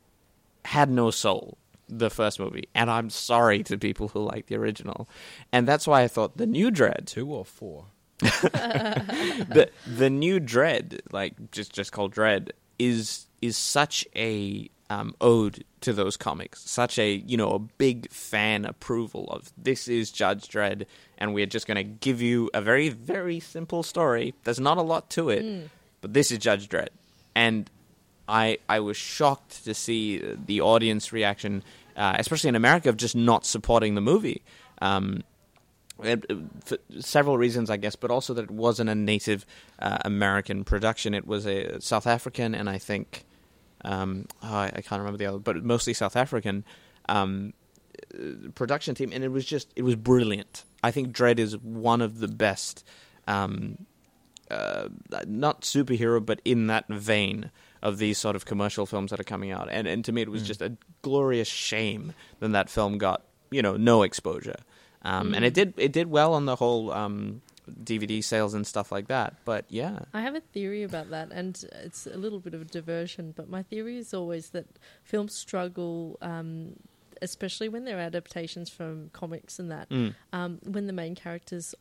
[0.66, 1.58] had no soul
[1.90, 5.08] the first movie and i'm sorry to people who like the original
[5.52, 7.88] and that's why i thought the new Dredd Two or four.
[8.20, 15.64] the the new Dredd, like just just called Dredd, is is such a um, ode
[15.82, 20.48] to those comics, such a you know a big fan approval of this is Judge
[20.48, 20.86] Dredd,
[21.18, 24.34] and we're just going to give you a very very simple story.
[24.44, 25.42] There's not a lot to it,
[26.02, 26.90] but this is Judge Dredd,
[27.36, 27.70] and
[28.28, 31.64] I I was shocked to see the audience reaction,
[31.98, 34.42] uh, especially in America, of just not supporting the movie.
[34.82, 35.24] Um,
[36.66, 39.46] for several reasons, I guess, but also that it wasn't a native
[39.80, 41.14] uh, American production.
[41.14, 43.26] It was a South African, and I think
[43.84, 46.64] um, oh, I, I can't remember the other, but mostly South African
[47.10, 47.54] um,
[48.56, 50.64] production team, and it was just it was brilliant.
[50.84, 52.86] I think Dredd is one of the best,
[53.28, 53.86] um,
[54.52, 54.90] uh,
[55.28, 59.52] not superhero, but in that vein of these sort of commercial films that are coming
[59.52, 59.68] out.
[59.72, 60.48] And and to me, it was Mm.
[60.48, 64.58] just a glorious shame that that film got you know no exposure.
[65.04, 68.92] Um, And it did it did well on the whole um, DVD sales and stuff
[68.92, 69.36] like that.
[69.46, 72.66] But yeah, I have a theory about that, and it's a little bit of a
[72.66, 73.34] diversion.
[73.36, 74.66] But my theory is always that
[75.04, 76.76] films struggle, um,
[77.22, 80.14] especially when they're adaptations from comics and that, Mm.
[80.34, 81.74] um, when the main character's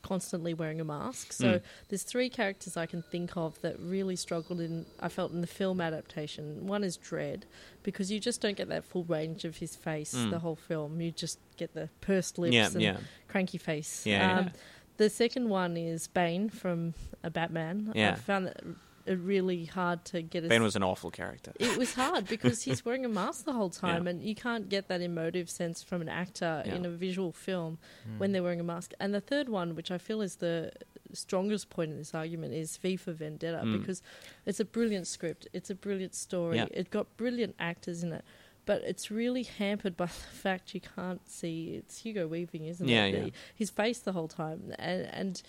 [0.00, 1.32] constantly wearing a mask.
[1.32, 1.62] So Mm.
[1.88, 4.86] there's three characters I can think of that really struggled in.
[5.00, 6.66] I felt in the film adaptation.
[6.66, 7.42] One is Dredd,
[7.82, 10.30] because you just don't get that full range of his face Mm.
[10.30, 11.00] the whole film.
[11.00, 12.96] You just get the pursed lips yeah, and yeah,
[13.26, 14.06] cranky face.
[14.06, 14.50] Yeah, Um.
[14.98, 17.92] The second one is Bane from a Batman.
[17.94, 18.12] Yeah.
[18.12, 18.60] I found that
[19.08, 20.44] uh, really hard to get.
[20.44, 21.52] A, Bane was an awful character.
[21.58, 24.10] it was hard because he's wearing a mask the whole time, Yeah.
[24.10, 26.74] and you can't get that emotive sense from an actor Yeah.
[26.74, 28.18] in a visual film Hmm.
[28.18, 28.92] when they're wearing a mask.
[29.00, 30.72] And the third one, which I feel is the
[31.14, 33.80] strongest point in this argument, is V for Vendetta Mm.
[33.80, 34.02] because
[34.44, 36.66] it's a brilliant script, it's a brilliant story, Yeah.
[36.70, 38.24] it got brilliant actors in it.
[38.68, 43.06] But it's really hampered by the fact you can't see it's Hugo Weaving, isn't Yeah,
[43.06, 43.14] it?
[43.14, 43.24] yeah.
[43.24, 45.42] The- his face the whole time, and and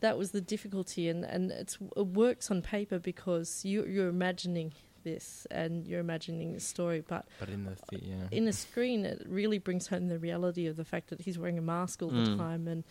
[0.00, 1.08] that was the difficulty.
[1.12, 4.72] And and it's, it works on paper because you you're imagining
[5.04, 8.28] this and you're imagining the story, but But in the the- yeah.
[8.38, 11.58] in a screen, it really brings home the reality of the fact that he's wearing
[11.58, 12.36] a mask all the Mm.
[12.36, 12.84] time, and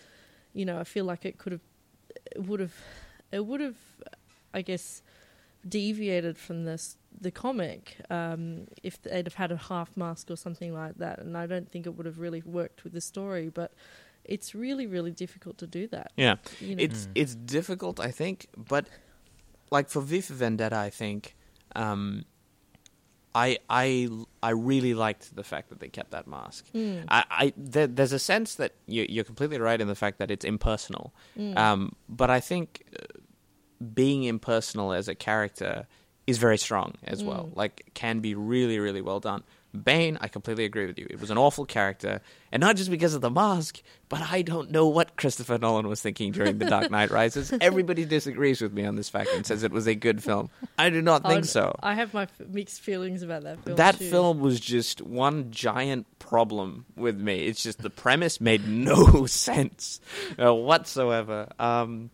[0.54, 1.66] you know, I feel like it could have,
[2.36, 2.76] it would have,
[3.32, 3.78] it would have,
[4.54, 5.04] I guess,
[5.68, 10.74] deviated from this the comic um, if they'd have had a half mask or something
[10.74, 13.72] like that, and I don't think it would have really worked with the story, but.
[14.28, 16.12] It's really, really difficult to do that.
[16.18, 16.82] Yeah, You know?
[16.84, 17.12] it's Mm.
[17.14, 18.88] it's difficult, I think, but
[19.70, 21.36] like for V for Vendetta, I think
[21.76, 22.26] um,
[23.36, 24.10] I I
[24.42, 26.66] I really liked the fact that they kept that mask.
[26.74, 30.18] Mm, I, I there, there's a sense that you, you're completely right in the fact
[30.20, 31.56] that it's impersonal, mm.
[31.58, 33.04] um, but I think uh,
[33.94, 35.86] being impersonal as a character
[36.28, 37.50] is very strong as well.
[37.52, 37.56] Mm.
[37.58, 39.44] Like, can be really, really well done.
[39.84, 41.06] Bane, I completely agree with you.
[41.10, 44.72] It was an awful character, and not just because of the mask, but I don't
[44.72, 47.54] know what Christopher Nolan was thinking during The Dark Knight Rises.
[47.62, 50.50] Everybody disagrees with me on this fact and says it was a good film.
[50.80, 51.76] I do not think I'd- so.
[51.84, 53.76] I have my f- mixed feelings about that film.
[53.76, 54.10] That too.
[54.10, 57.46] film was just one giant problem with me.
[57.46, 60.00] It's just the premise made no sense
[60.42, 61.50] uh, whatsoever.
[61.60, 62.12] Um,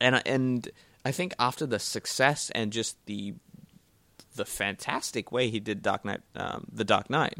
[0.00, 0.68] and and
[1.04, 3.34] I think after the success and just the
[4.36, 7.38] the fantastic way he did Dark Knight, um, the Dark Knight,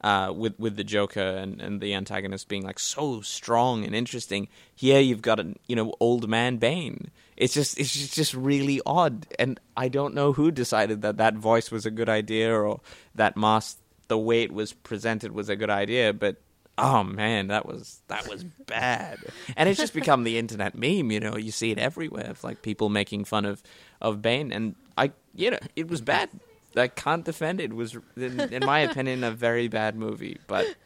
[0.00, 4.48] uh, with with the Joker and, and the antagonist being like so strong and interesting.
[4.74, 7.10] Here you've got an you know old man Bane.
[7.36, 11.70] It's just it's just, really odd, and I don't know who decided that that voice
[11.70, 12.80] was a good idea or
[13.14, 16.36] that mask, the way it was presented, was a good idea, but.
[16.82, 19.18] Oh man, that was that was bad,
[19.56, 21.10] and it's just become the internet meme.
[21.10, 23.62] You know, you see it everywhere, of like people making fun of
[24.00, 26.30] of Bane, and I, you know, it was bad.
[26.76, 27.64] I can't defend it.
[27.64, 30.38] It was, in, in my opinion, a very bad movie.
[30.46, 30.76] But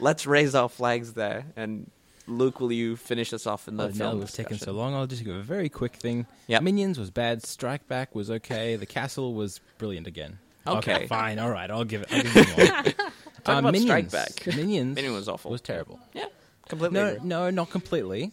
[0.00, 1.44] let's raise our flags there.
[1.54, 1.88] And
[2.26, 4.14] Luke, will you finish us off in the Oh, film?
[4.14, 4.92] no, we've taken so long.
[4.92, 6.26] I'll just give a very quick thing.
[6.48, 6.62] Yep.
[6.62, 7.46] Minions was bad.
[7.46, 8.74] Strike Back was okay.
[8.74, 10.38] The Castle was brilliant again.
[10.66, 11.06] Okay.
[11.06, 11.38] fine.
[11.38, 12.08] All right, I'll give it.
[12.12, 13.10] I'll give it more.
[13.50, 14.10] Talk Uh, about Minions.
[14.10, 14.46] Strike Back.
[14.56, 14.94] Minions.
[14.94, 15.50] Minion was awful.
[15.50, 15.98] was terrible.
[16.14, 16.26] Yeah,
[16.68, 16.98] completely.
[17.00, 17.28] No, agree.
[17.28, 18.32] no, not completely.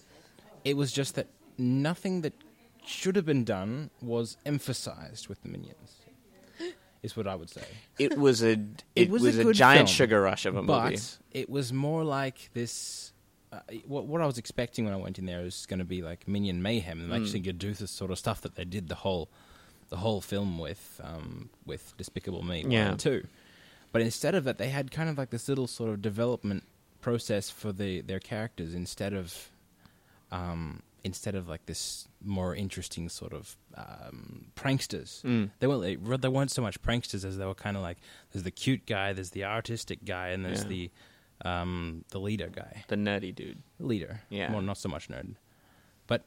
[0.63, 1.27] It was just that
[1.58, 2.34] nothing that
[2.86, 5.95] should have been done was emphasized with the Minions.
[7.03, 7.63] Is what I would say.
[7.99, 8.58] It was a
[8.95, 11.01] it, was was, a a, giant film, sugar rush of a but movie.
[11.32, 13.13] it was more like this.
[13.51, 16.01] Uh, what, what I was expecting when I went in there was going to be
[16.01, 17.15] like Minion mayhem, and Mm.
[17.21, 19.30] actually going to do this sort of stuff that they did the whole,
[19.89, 23.25] the whole film with, um, with Despicable Me one and two.
[23.97, 26.63] But instead of that, they had kind of like this little sort of development
[27.01, 29.49] process for the their characters instead of,
[30.31, 35.21] um, instead of like this more interesting sort of um, pranksters.
[35.23, 35.49] Mm.
[35.60, 37.97] They weren't they, they weren't so much pranksters as they were kind of like
[38.31, 40.67] there's the cute guy, there's the artistic guy, and there's Yeah.
[40.69, 40.91] the
[41.45, 43.62] um, the leader guy, The nerdy dude.
[43.79, 44.21] leader.
[44.29, 44.51] Yeah.
[44.51, 45.36] well, not so much nerd,
[46.07, 46.25] but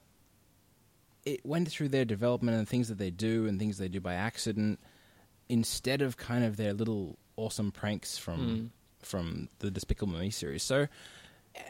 [1.25, 4.15] it went through their development and things that they do and things they do by
[4.15, 4.79] accident
[5.49, 8.69] instead of kind of their little awesome pranks from Mm.
[9.07, 10.63] from the Despicable Me series.
[10.63, 10.87] So.
[11.55, 11.61] eh,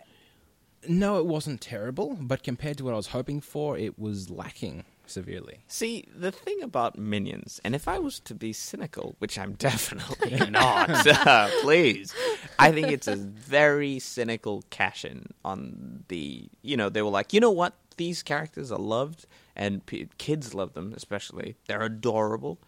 [0.89, 4.85] No, it wasn't terrible, but compared to what I was hoping for, it was lacking.
[5.07, 5.59] severely.
[5.67, 10.39] See, the thing about Minions, and if I was to be cynical, which I'm definitely
[10.51, 10.89] not,
[11.27, 12.15] uh, please,
[12.61, 16.49] I think it's a very cynical cash in on the.
[16.63, 17.75] You know, they were like, you know what?
[17.97, 21.57] These characters are loved, and p- kids love them, especially.
[21.67, 22.59] They're adorable.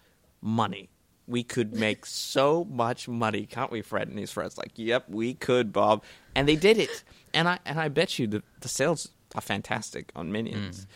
[0.40, 0.88] Money.
[1.28, 4.58] We could make so much money, can't we, Fred and his friends?
[4.58, 6.02] Like, yep, we could, Bob,
[6.34, 7.04] and they did it.
[7.32, 10.86] And I and I bet you the the sales are fantastic on Minions.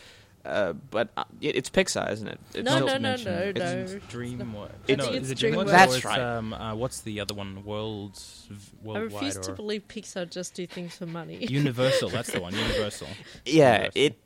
[0.45, 2.39] Uh, but uh, it, it's Pixar, isn't it?
[2.53, 3.99] It's No, still- no, no, no, It's no.
[4.09, 4.69] Dreamworks.
[4.87, 5.53] It's- no, it's is DreamWorks.
[5.65, 5.65] DreamWorks?
[5.71, 6.19] That's it's, right.
[6.21, 7.65] Um, uh, what's the other one?
[7.65, 11.37] Worlds, v- I worldwide, refuse to believe Pixar just do things for money.
[11.49, 12.09] Universal?
[12.11, 12.53] That's the one.
[12.53, 13.07] Universal.
[13.45, 14.01] yeah Universal.
[14.03, 14.19] it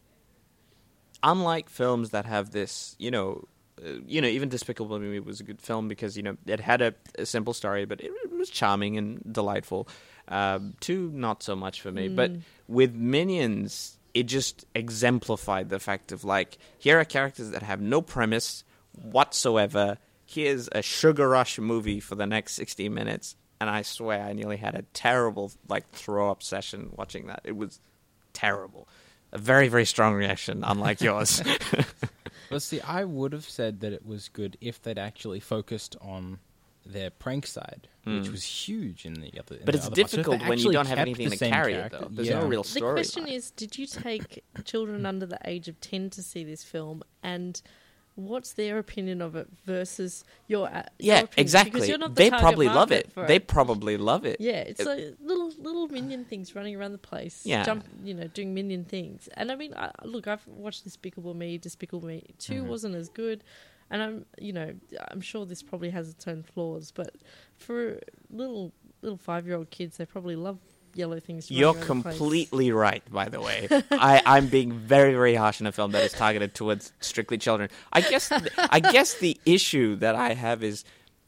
[1.23, 3.47] unlike films that have this you know
[4.05, 6.93] you know even despicable me was a good film because you know it had a,
[7.17, 9.87] a simple story but it, was charming and delightful.
[10.27, 12.31] Um, two not so much for me but
[12.67, 18.01] with minions it just exemplified the fact of like here are characters that have no
[18.01, 18.63] premise
[19.01, 19.97] whatsoever.
[20.25, 24.57] Here's a sugar rush movie for the next 60 minutes and i swear i nearly
[24.57, 27.41] had a terrible like throw up session watching that.
[27.43, 27.79] It was
[28.33, 28.87] terrible.
[29.33, 31.43] A very very strong reaction unlike yours
[32.51, 36.39] Well, see, I would have said that it was good if they'd actually focused on
[36.85, 39.55] their prank side, which was huge in the other.
[39.55, 39.65] in Hmm.
[39.65, 40.11] but the it's other parts.
[40.11, 42.39] So difficult when you don't have anything to same carry it though there's yeah.
[42.39, 43.01] no real story.
[43.01, 46.43] The story question is, did you take children under the age of 10 to see
[46.43, 47.61] this film and
[48.15, 51.29] what's their opinion of it versus your, uh, your yeah opinion?
[51.37, 54.57] exactly Because you're not the they probably love it for they probably love it Yeah,
[54.61, 57.45] it's It- like little little minion things running around the place.
[57.45, 57.63] Yeah.
[57.63, 59.29] jump, you know, doing minion things.
[59.35, 61.57] And I mean, I, look, I've watched Despicable Me.
[61.57, 62.67] Despicable Me 2 Mm-hmm.
[62.69, 63.43] wasn't as good,
[63.89, 64.73] and I'm, you know,
[65.09, 66.91] I'm sure this probably has its own flaws.
[66.91, 67.15] But
[67.57, 70.59] for little little five year old kids, they probably love
[70.95, 71.49] yellow things.
[71.49, 73.67] You're completely right, by the way.
[73.91, 77.69] I, I'm being very, very harsh in a film that is targeted towards strictly children.
[77.91, 80.83] I guess, th- I guess the issue that I have is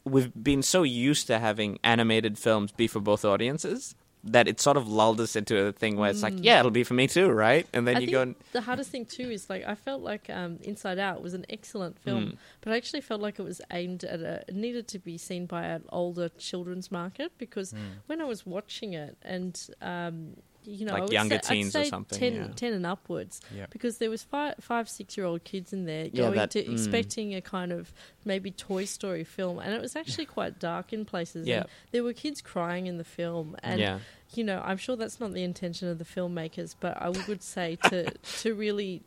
[0.05, 3.95] we've been so used to having animated films be for both audiences
[4.25, 6.83] that it sort of lulled us into a thing where it's like, yeah, it'll be
[6.85, 7.67] for me too, right?
[7.73, 7.97] And then Mm.
[7.97, 10.59] I you think go, and, the hardest thing too is like I felt like um,
[10.63, 12.37] Inside Out was an excellent film, Mm.
[12.61, 15.45] but I actually felt like it was aimed at a it needed to be seen
[15.45, 17.73] by an older children's market because
[18.07, 21.53] when I was watching it and um, you know Like I would younger say, I'd
[21.55, 22.47] teens or something, 10, yeah.
[22.55, 23.65] 10 and upwards Yeah.
[23.69, 26.63] because there was five five six year old kids in there Yeah, going that- to
[26.63, 26.71] mm.
[26.71, 27.93] expecting a kind of
[28.25, 31.47] maybe Toy Story film and it was actually quite dark in places.
[31.47, 31.57] Yeah.
[31.61, 33.99] and there were kids crying in the film and yeah.
[34.33, 37.77] you know, I'm sure that's not the intention of the filmmakers, but I would say
[37.89, 38.09] to
[38.41, 39.01] to really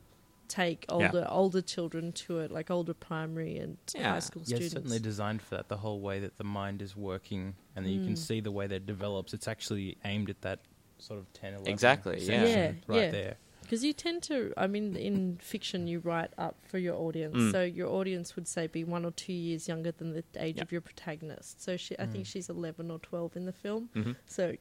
[0.48, 4.12] take older older children to it, like older primary and Yeah.
[4.12, 4.72] high school Yeah, it's students.
[4.74, 5.68] certainly designed for that.
[5.68, 8.18] The whole way that the mind is working, and then you can Mm.
[8.18, 9.34] see the way that it develops.
[9.34, 10.60] It's actually aimed at that
[10.98, 12.44] sort of 10, 11 Exactly, yeah.
[12.44, 13.10] Yeah, right yeah.
[13.10, 13.36] there.
[13.62, 17.36] Because you tend to, I mean, in fiction, you write up for your audience.
[17.36, 17.50] Mm.
[17.52, 20.62] So your audience would say be one or two years younger than the age Yep.
[20.66, 21.62] of your protagonist.
[21.62, 22.28] So she, I think Mm.
[22.28, 23.90] she's 11 or 12 in the film.
[23.92, 24.54] hmm So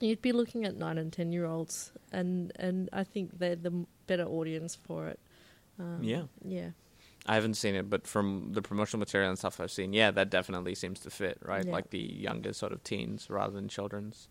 [0.00, 3.86] you'd be looking at nine and 10 year olds, and and I think they're the
[4.08, 5.20] better audience for it.
[5.78, 6.24] Um, Yeah.
[6.44, 6.70] Yeah.
[7.26, 10.28] I haven't seen it, but from the promotional material and stuff I've seen, yeah, that
[10.30, 11.64] definitely seems to fit, right?
[11.66, 11.70] Yeah.
[11.72, 14.26] Like the younger sort of teens rather than children's.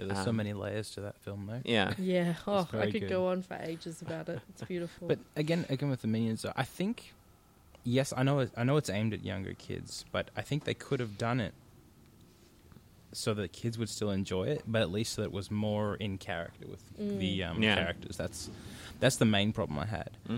[0.00, 1.60] Yeah, there's so Um, many layers to that film, though.
[1.64, 1.94] Yeah.
[1.98, 2.34] Yeah.
[2.46, 3.08] Oh, I could good.
[3.10, 4.40] go on for ages about it.
[4.50, 5.08] It's beautiful.
[5.08, 7.12] But again, again with the minions, I think
[7.84, 10.74] yes, I know it, I know it's aimed at younger kids, but I think they
[10.74, 11.52] could have done it
[13.12, 15.96] so that kids would still enjoy it, but at least so that it was more
[15.96, 17.74] in character with the um, Yeah.
[17.74, 18.16] characters.
[18.16, 18.48] That's
[19.00, 20.10] that's the main problem I had.
[20.26, 20.36] hmm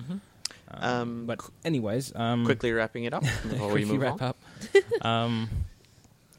[0.68, 4.29] Um, Um, but anyways, um, Quickly wrapping it up before we move wrap on.
[4.29, 4.37] up.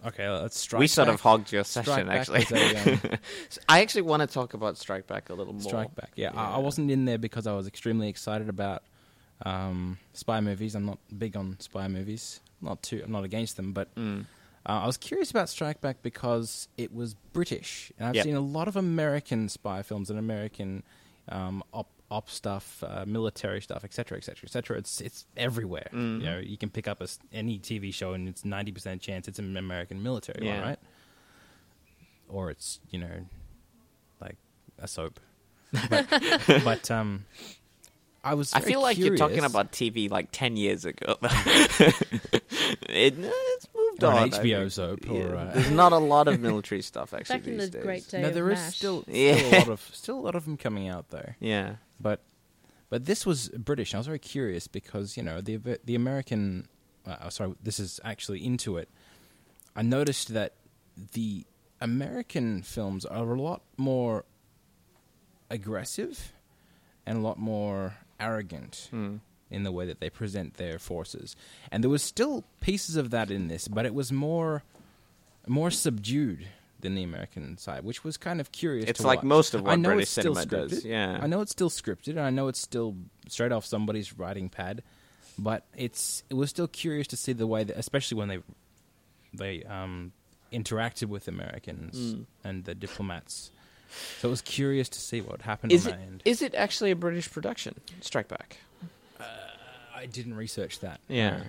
[0.05, 0.79] okay, let's strike.
[0.79, 1.15] we sort back.
[1.15, 2.45] of hogged your session, actually.
[2.51, 2.99] a, um,
[3.69, 5.61] I actually want to talk about Strike Back a little more.
[5.61, 6.11] Strike Back.
[6.15, 8.83] Yeah, I, I wasn't in there because I was extremely excited about
[9.45, 10.75] um, spy movies.
[10.75, 12.39] I'm not big on spy movies.
[12.61, 13.01] Not too.
[13.03, 14.21] I'm not against them, but Mm.
[14.65, 18.23] uh, I was curious about Strike Back because it was British, and I've Yep.
[18.25, 20.83] seen a lot of American spy films and American
[21.29, 21.87] um, op
[22.17, 24.77] op stuff, uh, military stuff, etc., etc., etc.
[24.81, 25.89] It's it's everywhere.
[25.91, 26.19] Mhm.
[26.19, 29.01] You know, you can pick up a s any TV show, and it's ninety percent
[29.07, 30.53] chance it's an American military Yeah.
[30.59, 30.79] one, right?
[32.29, 33.17] Or it's you know,
[34.25, 34.37] like
[34.79, 35.19] a soap.
[35.89, 36.05] But,
[36.69, 37.25] but um,
[38.23, 38.53] I was.
[38.53, 41.17] I feel like you're talking about TV like 10 years ago.
[41.23, 44.33] it, it's moved Or on.
[44.33, 47.47] I HBO soap, Yeah, or, uh, There's not a lot of military stuff, actually, Back
[47.47, 47.83] in these the days.
[47.83, 48.75] great day No, of there is MASH.
[48.77, 49.35] still, still Yeah.
[49.35, 51.33] a lot of still a lot of them coming out though.
[51.39, 51.75] Yeah.
[51.99, 52.21] But
[52.89, 53.93] but this was British.
[53.93, 56.67] I was very curious because you know the the American.
[57.05, 58.87] Uh, sorry, this is actually into it.
[59.75, 60.53] I noticed that
[61.13, 61.45] the
[61.81, 64.25] American films are a lot more
[65.49, 66.33] aggressive
[67.05, 68.89] and a lot more arrogant.
[68.93, 69.19] Mm.
[69.51, 71.35] in the way that they present their forces,
[71.71, 74.63] and there was still pieces of that in this, but it was more
[75.47, 76.47] more subdued
[76.83, 78.87] than the American side, which was kind of curious.
[78.87, 79.25] It's to like watch.
[79.25, 80.83] most of I what know British it's still cinema does.
[80.83, 80.85] scripted.
[80.89, 81.19] Yeah.
[81.21, 82.95] I know it's still scripted, and I know it's still
[83.27, 84.83] straight off somebody's writing pad,
[85.39, 88.39] but it's it was still curious to see the way that, especially when they
[89.33, 90.11] they um,
[90.51, 92.25] interacted with Americans Mm.
[92.43, 93.49] and the diplomats.
[94.21, 96.21] So it was curious to see what happened Is it that end.
[96.25, 97.75] is it actually a British production?
[98.01, 98.57] Strike Back.
[99.95, 100.99] I didn't research that.
[101.07, 101.37] Yeah.
[101.37, 101.43] no.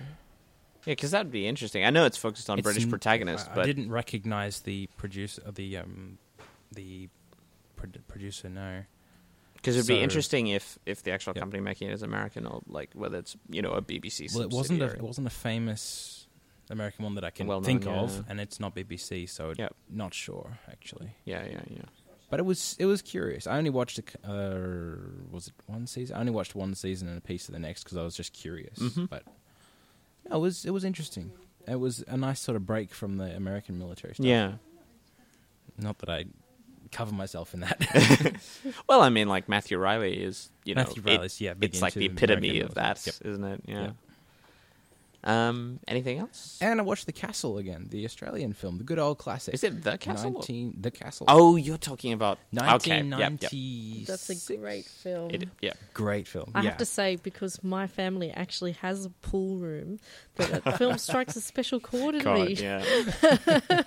[0.85, 1.83] Yeah, because that'd be interesting.
[1.83, 5.41] I know it's focused on It's British n- protagonists, I, I didn't recognize the producer,
[5.51, 6.17] the um,
[6.71, 7.09] the
[7.75, 8.49] pro- producer.
[8.49, 8.83] No,
[9.55, 12.61] because it'd be so- interesting if if the actual company making it is American or
[12.67, 14.33] like whether it's you know a BBC.
[14.33, 14.97] well, it wasn't a subsidiary.
[14.97, 16.27] it wasn't a famous
[16.69, 17.91] American one that I can Well-known, think yeah.
[18.01, 19.75] of, and it's not BBC, so Yep.
[19.89, 21.15] not sure actually.
[21.23, 21.81] Yeah, yeah, yeah.
[22.29, 23.45] But it was it was curious.
[23.47, 24.97] I only watched a, c- uh,
[25.31, 26.15] was it one season?
[26.15, 28.33] I only watched one season and a piece of the next because I was just
[28.33, 28.77] curious.
[28.79, 29.07] Mhm.
[29.09, 29.23] But
[30.29, 31.31] no, it was it was interesting.
[31.67, 34.25] It was a nice sort of break from the American military stuff.
[34.25, 34.53] Yeah.
[35.79, 36.25] Not that I
[36.91, 38.35] cover myself in that.
[38.87, 41.93] Well, I mean, like Matthew Reilly is, you know, Matthew it- Reilly's yeah, it's like
[41.95, 43.15] the epitome American of that, Yep.
[43.23, 43.61] not it?
[43.65, 43.81] Yeah.
[43.81, 43.95] Yep.
[45.25, 45.79] Um.
[45.87, 46.57] Anything else?
[46.61, 49.53] And I watched The Castle again, the Australian film, the good old classic.
[49.53, 50.31] Is it the castle?
[50.31, 51.25] or- 19, the Castle.
[51.27, 53.01] Oh, you're talking about okay.
[53.01, 54.07] Yep, yep.
[54.07, 55.31] That's a great film.
[55.31, 55.73] It, yeah.
[55.93, 56.51] great film.
[56.53, 56.69] I yeah.
[56.69, 59.99] have to say, because my family actually has a pool room,
[60.35, 62.53] that that film strikes a special chord in God, me.
[62.53, 62.83] yeah.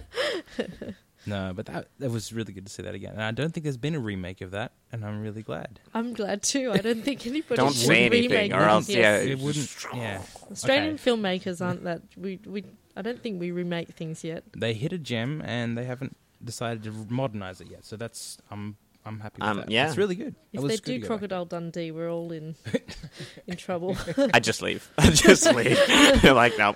[1.29, 3.13] No, but that that was really good to see that again.
[3.13, 5.81] And I don't think there's been a remake of that, and I'm really glad.
[5.95, 6.73] I'm glad too.
[6.73, 8.69] I don't think anybody Don't should say anything, remake or it.
[8.69, 9.25] else, Yes.
[9.27, 9.77] yeah, It wouldn't.
[9.95, 11.11] Yeah, Australian okay.
[11.11, 12.65] filmmakers aren't that we we.
[12.97, 14.43] I don't think we remake things yet.
[14.57, 17.85] They hit a gem, and they haven't decided to modernize it yet.
[17.85, 18.77] So that's I'm
[19.07, 19.71] I'm happy with Um, that.
[19.71, 19.87] yeah.
[19.89, 20.35] it's really good.
[20.53, 21.09] If was they good do to back.
[21.09, 22.57] Crocodile Dundee, we're all in
[23.47, 23.97] in trouble.
[24.35, 24.91] I just leave.
[24.99, 25.79] I just leave.
[26.25, 26.75] like, no,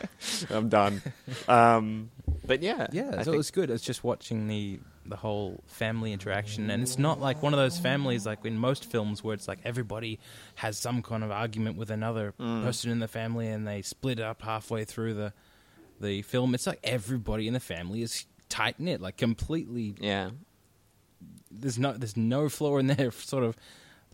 [0.51, 1.03] I'm done.
[1.49, 2.11] Um.
[2.45, 3.71] But yeah, Yeah, I so think- it was good.
[3.71, 7.77] It's just watching the the whole family interaction, and it's not like one of those
[7.77, 10.21] families like in most films where it's like everybody
[10.57, 12.63] has some kind of argument with another Mm.
[12.63, 15.33] person in the family, and they split up halfway through the
[16.01, 16.55] the film.
[16.55, 19.95] It's like everybody in the family is tight knit, like completely.
[20.01, 20.31] yeah.
[21.51, 23.57] There's no there's no flaw in their sort of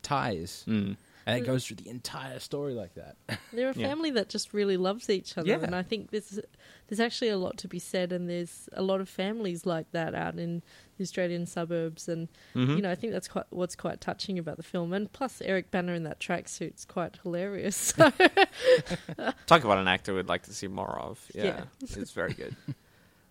[0.03, 0.97] ties, Mm.
[1.29, 3.17] And it goes through the entire story like that.
[3.53, 3.89] They're a Yeah.
[3.89, 5.59] family that just really loves each other, Yeah.
[5.63, 6.41] and I think there's
[6.89, 10.15] there's actually a lot to be said, and there's a lot of families like that
[10.15, 10.63] out in
[10.97, 12.77] the Australian suburbs, and Mhm.
[12.77, 15.71] you know I think that's quite what's quite touching about the film, and plus Eric
[15.71, 17.77] Bana in that tracksuit's quite hilarious.
[17.77, 18.11] So
[19.47, 21.25] Talk about an actor we'd like to see more of.
[21.35, 21.65] Yeah, Yeah.
[21.81, 22.57] it's very good.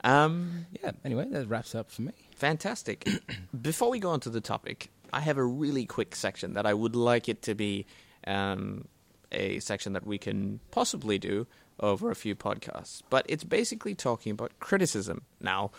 [0.03, 0.91] Um, yeah.
[1.03, 2.13] Anyway, that wraps up for me.
[2.35, 3.07] fantastic.
[3.61, 6.73] Before we go on to the topic, I have a really quick section that I
[6.73, 7.85] would like it to be
[8.25, 8.87] um,
[9.31, 11.47] a section that we can possibly do
[11.79, 13.01] over a few podcasts.
[13.09, 15.23] But it's basically talking about criticism.
[15.39, 15.71] Now,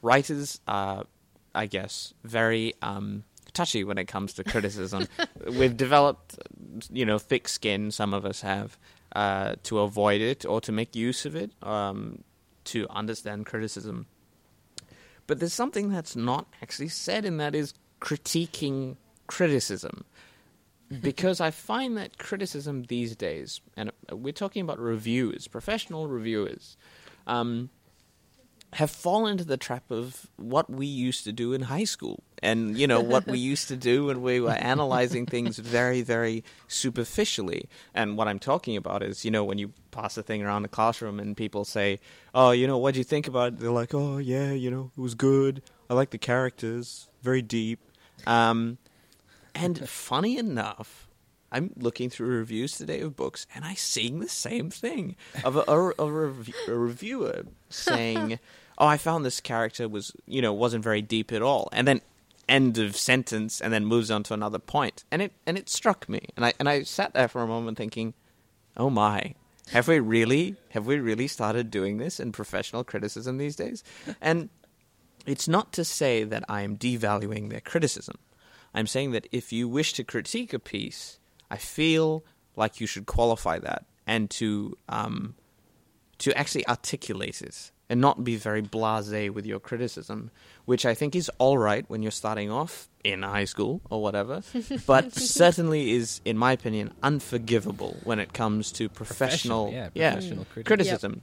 [0.00, 1.04] writers are,
[1.54, 5.08] I guess, very um, touchy when it comes to criticism.
[5.46, 6.38] We've developed,
[6.90, 8.78] you know, thick skin, some of us have,
[9.14, 12.24] uh, to avoid it or to make use of it, um,
[12.64, 14.06] to understand criticism.
[15.26, 18.96] But there's something that's not actually said, and that is critiquing
[19.26, 20.04] criticism.
[21.00, 26.76] Because I find that criticism these days, and we're talking about reviewers, professional reviewers,
[27.26, 27.70] um,
[28.74, 32.22] have fallen into the trap of what we used to do in high school.
[32.42, 36.42] And, you know, what we used to do when we were analyzing things very, very
[36.68, 37.68] superficially.
[37.94, 40.68] And what I'm talking about is, you know, when you pass a thing around the
[40.68, 42.00] classroom and people say,
[42.34, 43.60] oh, you know, what do you think about it?
[43.60, 45.62] They're like, oh, yeah, you know, it was good.
[45.88, 47.80] I like the characters, very deep.
[48.26, 48.78] Um,
[49.54, 51.08] and funny enough,
[51.50, 55.64] I'm looking through reviews today of books, and I seeing the same thing of a,
[55.68, 58.38] a, a, rev- a reviewer saying,
[58.78, 62.00] "Oh, I found this character was you know wasn't very deep at all," and then
[62.48, 66.08] end of sentence, and then moves on to another point, and it and it struck
[66.08, 68.14] me, and I and I sat there for a moment thinking,
[68.76, 69.34] "Oh my."
[69.70, 73.84] Have we really have we really started doing this in professional criticism these days?
[74.20, 74.48] And
[75.26, 78.16] it's not to say that I am devaluing their criticism.
[78.74, 81.18] I'm saying that if you wish to critique a piece,
[81.50, 82.24] I feel
[82.56, 85.34] like you should qualify that and to um,
[86.18, 90.30] to actually articulate it and not be very blasé with your criticism,
[90.64, 94.42] which I think is all right when you're starting off in high school or whatever,
[94.86, 100.46] but certainly is, in my opinion, unforgivable when it comes to professional, yeah, yeah, professional
[100.46, 100.64] criticism.
[100.64, 101.22] criticism.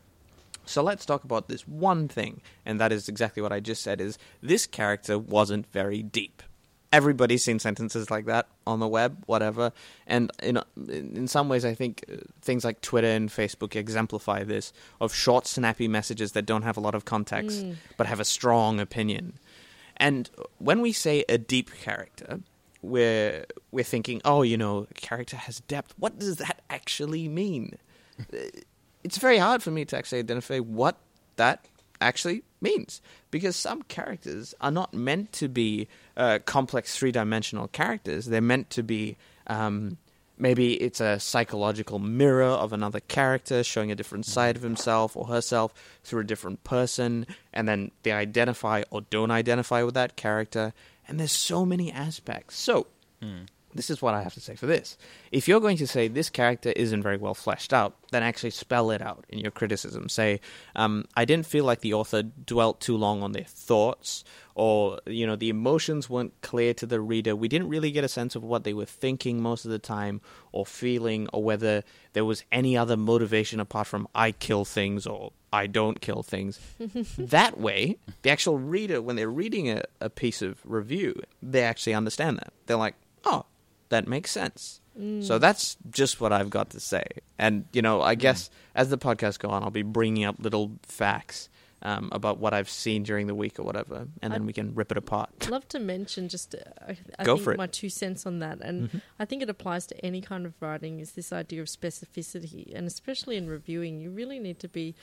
[0.69, 3.99] So let's talk about this one thing, and that is exactly what I just said:
[4.01, 6.41] is this character wasn't very deep.
[6.91, 9.71] everybody's seen sentences like that on the web, whatever.
[10.07, 10.57] And in
[10.87, 15.45] in some ways, I think uh, things like Twitter and Facebook exemplify this of short,
[15.47, 17.75] snappy messages that don't have a lot of context Mm.
[17.97, 19.33] but have a strong opinion.
[19.97, 22.39] And when we say a deep character,
[22.81, 25.93] we're we're thinking, oh, you know, a character has depth.
[26.03, 27.77] What does that actually mean?
[29.03, 30.97] It's very hard for me to actually identify what
[31.37, 31.65] that
[32.01, 35.87] actually means because some characters are not meant to be
[36.17, 38.25] uh, complex three-dimensional characters.
[38.25, 39.97] They're meant to be um,
[40.37, 45.27] maybe it's a psychological mirror of another character showing a different side of himself or
[45.27, 45.73] herself
[46.03, 50.73] through a different person, and then they identify or don't identify with that character.
[51.07, 52.57] And there's so many aspects.
[52.57, 52.87] So
[53.73, 54.97] this is what I have to say for this.
[55.31, 58.91] If you're going to say this character isn't very well fleshed out, then actually spell
[58.91, 60.09] it out in your criticism.
[60.09, 60.41] Say,
[60.75, 64.23] um, I didn't feel like the author dwelt too long on their thoughts,
[64.55, 67.35] or you know, the emotions weren't clear to the reader.
[67.35, 70.21] We didn't really get a sense of what they were thinking most of the time,
[70.51, 75.31] or feeling, or whether there was any other motivation apart from I kill things or
[75.53, 76.59] I don't kill things.
[77.17, 81.93] that way, the actual reader, when they're reading a, a piece of review, they actually
[81.93, 82.53] understand that.
[82.65, 82.95] They're like,
[83.25, 83.45] oh,
[83.89, 84.81] that makes sense.
[85.21, 87.05] So that's just what I've got to say.
[87.37, 90.73] And, you know, I guess as the podcast go on, I'll be bringing up little
[90.83, 91.47] facts
[91.81, 94.75] um, about what I've seen during the week or whatever, and then I'd- we can
[94.75, 95.29] rip it apart.
[95.41, 97.57] I'd love to mention just uh, I, Go think for it.
[97.57, 100.99] my two cents on that, and I think it applies to any kind of writing.
[100.99, 104.95] Is this idea of specificity, and especially in reviewing, you really need to be.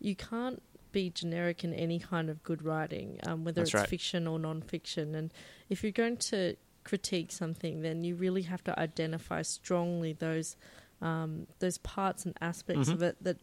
[0.00, 0.62] You can't
[0.92, 3.88] be generic in any kind of good writing, um, whether That's it's right.
[3.88, 5.14] fiction or non-fiction.
[5.14, 5.30] And
[5.68, 10.56] if you're going to critique something, then you really have to identify strongly those
[11.00, 12.92] um, those parts and aspects Mhm.
[12.94, 13.38] of it that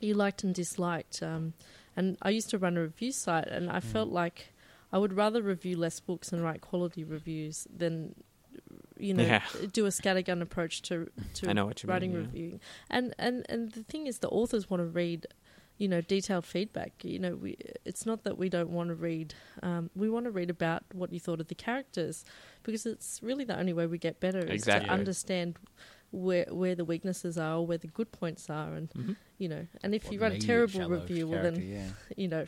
[0.00, 1.22] you liked and disliked.
[1.22, 1.54] Um,
[1.96, 4.52] and I used to run a review site, and I felt like
[4.92, 8.14] I would rather review less books and write quality reviews than
[8.98, 9.42] you know Yeah.
[9.72, 12.18] do a scattergun approach to to I know what you mean, writing yeah.
[12.18, 12.60] reviewing.
[12.90, 15.26] And and and the thing is, the authors want to read.
[15.82, 16.92] You know, detailed feedback.
[17.02, 19.34] You know, we, it's not that we don't want to read.
[19.64, 22.24] Um, we want to read about what you thought of the characters,
[22.62, 24.86] because it's really the only way we get better is Exactly.
[24.86, 25.56] to understand
[26.12, 29.16] where where the weaknesses are, or where the good points are, and Mhm.
[29.38, 29.66] you know.
[29.82, 31.88] And if What you write a terrible review, well then yeah.
[32.16, 32.46] you know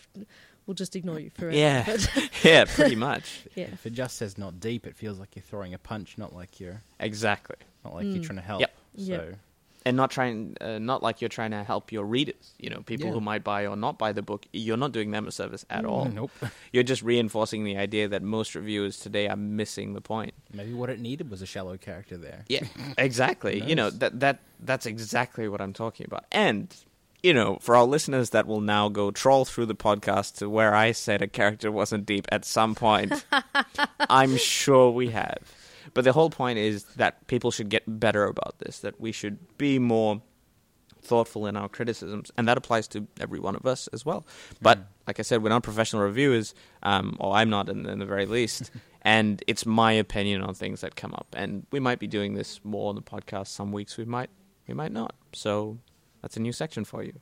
[0.66, 1.57] we'll just ignore you forever.
[1.57, 1.97] Yeah.
[2.45, 3.47] Yeah, pretty much.
[3.57, 3.64] yeah.
[3.72, 6.61] If it just says not deep, it feels like you're throwing a punch, not like
[6.61, 7.57] you're Exactly.
[7.85, 8.14] not like Mm.
[8.14, 8.61] you're trying to help.
[8.61, 8.74] Yep.
[8.99, 9.39] So Yep.
[9.87, 13.07] And not trying uh, not like you're trying to help your readers you know people
[13.09, 13.12] Yeah.
[13.12, 15.85] who might buy or not buy the book you're not doing them a service at
[15.85, 15.91] Mm.
[15.91, 16.30] all nope.
[16.72, 20.89] you're just reinforcing the idea that most reviewers today are missing the point Maybe what
[20.91, 22.45] it needed was a shallow character there.
[22.49, 22.64] yeah
[22.99, 26.74] exactly Who you know that that that's exactly what i'm talking about and
[27.22, 30.74] you know for our listeners that will now go troll through the podcast to where
[30.74, 33.24] i said a character wasn't deep at some point
[34.11, 35.39] i'm sure we have
[35.93, 39.39] but the whole point is that people should get better about this that we should
[39.59, 40.22] be more
[41.05, 44.26] thoughtful in our criticisms, and that applies to every one of us as well.
[44.62, 48.07] But like I said, we're not professional reviewers, um, or I'm not in, in the
[48.07, 48.70] very least.
[49.03, 52.61] and it's my opinion on things that come up, and we might be doing this
[52.64, 53.49] more on the podcast.
[53.49, 54.30] Some weeks we might,
[54.66, 55.14] we might not.
[55.32, 55.78] So
[56.22, 57.20] that's a new section for you.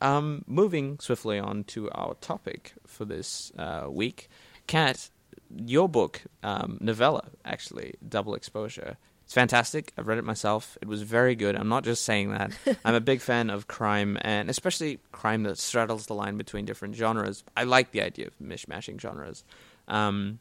[0.00, 4.28] Um, moving swiftly on to our topic for this uh, week,
[4.66, 5.10] Kat,
[5.56, 8.96] your book, um, novella, actually, Double Exposure.
[9.24, 9.92] It's fantastic.
[9.96, 10.76] I've read it myself.
[10.82, 11.56] It was very good.
[11.56, 12.52] I'm not just saying that.
[12.84, 16.94] I'm a big fan of crime, and especially crime that straddles the line between different
[16.94, 17.42] genres.
[17.56, 19.44] I like the idea of mishmashing genres.
[19.88, 20.40] Um,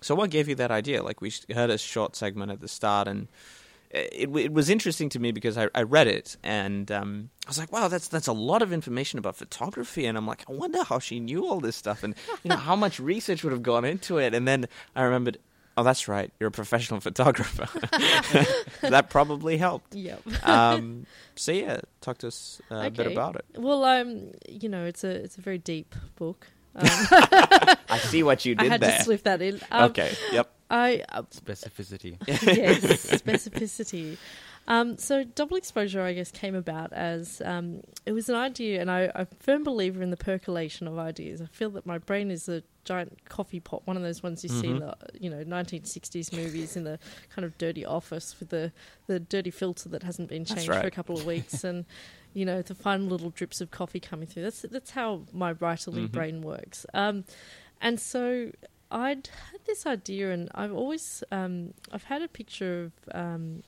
[0.00, 1.02] so, what gave you that idea?
[1.02, 3.28] Like, we heard a short segment at the start, and
[3.90, 7.58] it, it was interesting to me because I, I read it, and um, I was
[7.58, 10.84] like, "Wow, that's that's a lot of information about photography." And I'm like, "I wonder
[10.84, 13.84] how she knew all this stuff, and you know how much research would have gone
[13.84, 15.38] into it." And then I remembered,
[15.76, 17.68] "Oh, that's right, you're a professional photographer."
[18.88, 19.94] that probably helped.
[19.94, 20.46] Yep.
[20.46, 23.46] Um, so yeah, talk to us uh, a bit about it.
[23.56, 26.46] Well, um, you know, it's a it's a very deep book.
[26.74, 26.86] Um,
[27.88, 28.98] I see what you did I had there.
[28.98, 29.60] to slip that in.
[29.70, 30.14] Um, okay.
[30.32, 30.52] Yep.
[30.70, 32.18] I uh, Specificity.
[32.28, 32.82] yes,
[33.22, 34.18] specificity.
[34.66, 38.90] Um, so double exposure, I guess, came about as um, it was an idea, and
[38.90, 41.40] I, I'm a firm believer in the percolation of ideas.
[41.40, 44.50] I feel that my brain is a giant coffee pot, one of those ones you
[44.50, 46.98] see in the you know 1960s movies in the
[47.34, 48.70] kind of dirty office with the
[49.06, 51.86] the dirty filter that hasn't been changed for a couple of weeks, and
[52.34, 54.42] you know the fine little drips of coffee coming through.
[54.42, 56.12] That's that's how my writerly Mhm.
[56.12, 56.84] brain works.
[56.92, 57.24] Um,
[57.80, 58.50] and so
[58.90, 63.62] I'd had this idea, and I've always um, I've had a picture of um,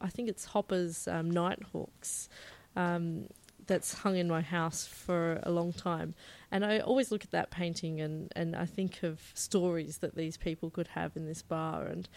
[0.00, 2.28] I think it's Hopper's um, Nighthawks.
[2.74, 3.26] Um,
[3.66, 6.14] that's hung in my house for a long time,
[6.52, 10.36] and I always look at that painting and and I think of stories that these
[10.36, 12.08] people could have in this bar and.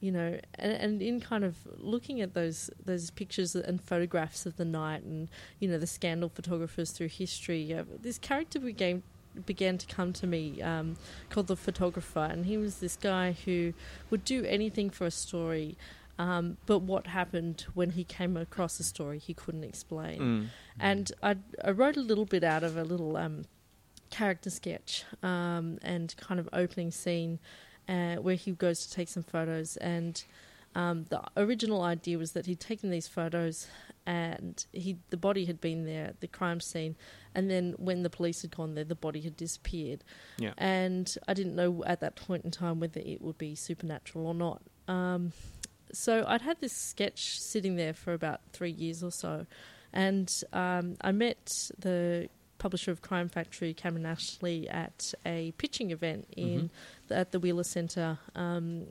[0.00, 4.56] You know, and, and in kind of looking at those those pictures and photographs of
[4.56, 5.28] the night, and
[5.60, 9.04] you know the scandal photographers through history, uh, this character began
[9.46, 10.96] began to come to me um,
[11.30, 13.72] called the photographer, and he was this guy who
[14.10, 15.76] would do anything for a story.
[16.18, 20.20] Um, but what happened when he came across a story he couldn't explain?
[20.20, 20.46] Mm.
[20.78, 23.44] And I, I wrote a little bit out of a little um,
[24.10, 27.40] character sketch um, and kind of opening scene
[27.88, 29.76] uh, where he goes to take some photos.
[29.78, 30.22] And
[30.74, 33.66] um, the original idea was that he'd taken these photos
[34.06, 36.96] and he the body had been there at the crime scene.
[37.34, 40.04] And then when the police had gone there, the body had disappeared.
[40.38, 40.52] Yeah.
[40.58, 44.34] And I didn't know at that point in time whether it would be supernatural or
[44.34, 44.62] not.
[44.88, 45.32] Um,
[45.92, 49.46] so I'd had this sketch sitting there for about three years or so,
[49.92, 51.46] and um, I met
[51.78, 56.70] the publisher of Crime Factory, Cameron Ashley, at a pitching event in
[57.08, 58.18] the, at the Wheeler Centre.
[58.34, 58.86] Um,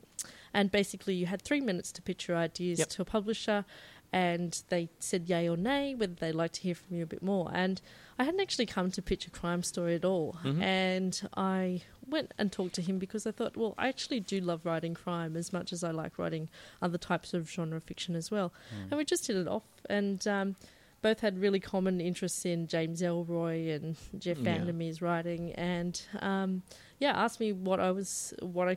[0.54, 2.88] and basically, you had three minutes to pitch your ideas Yep.
[2.90, 3.64] to a publisher,
[4.12, 7.22] and they said yay or nay whether they'd like to hear from you a bit
[7.22, 7.50] more.
[7.54, 7.80] And
[8.18, 10.60] I hadn't actually come to pitch a crime story at all, Mhm.
[10.62, 14.66] and I went and talked to him because I thought, well, I actually do love
[14.66, 16.50] writing crime as much as I like writing
[16.82, 18.52] other types of genre fiction as well.
[18.90, 20.56] And we just hit it off, and um,
[21.00, 24.44] both had really common interests in James Ellroy and Jeff Yeah.
[24.44, 26.62] Vandermeer's writing, and um,
[27.00, 28.76] yeah, asked me what I was what I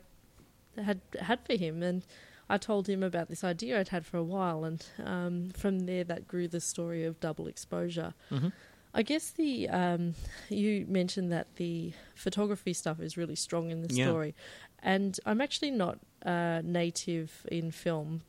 [0.84, 2.05] had had for him, and
[2.49, 6.03] I told him about this idea I'd had for a while, and um, from there
[6.03, 8.13] that grew the story of double exposure.
[8.32, 8.51] Mhm.
[8.93, 10.13] I guess the um,
[10.49, 14.05] you mentioned that the photography stuff is really strong in the Yeah.
[14.05, 14.36] story,
[14.82, 18.21] and I'm actually not uh, native in film.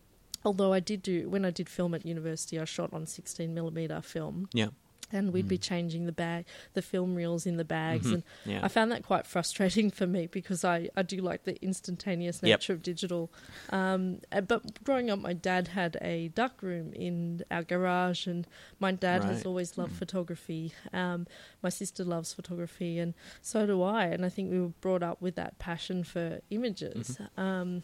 [0.45, 4.01] Although I did do when I did film at university, I shot on 16 millimeter
[4.01, 4.69] film, Yeah.
[5.13, 5.63] And we'd be Mm.
[5.63, 6.45] changing the bag,
[6.75, 8.15] the film reels in the bags, Mhm.
[8.15, 8.61] and Yeah.
[8.65, 12.59] I found that quite frustrating for me because I, I do like the instantaneous Yep.
[12.61, 13.31] nature of digital.
[13.71, 18.47] Um, uh, but growing up, my dad had a dark room in our garage, and
[18.81, 19.99] my dad has always loved Mm.
[19.99, 20.73] photography.
[20.93, 21.27] Um,
[21.63, 24.07] my sister loves photography, and so do I.
[24.07, 27.19] And I think we were brought up with that passion for images.
[27.37, 27.83] Um,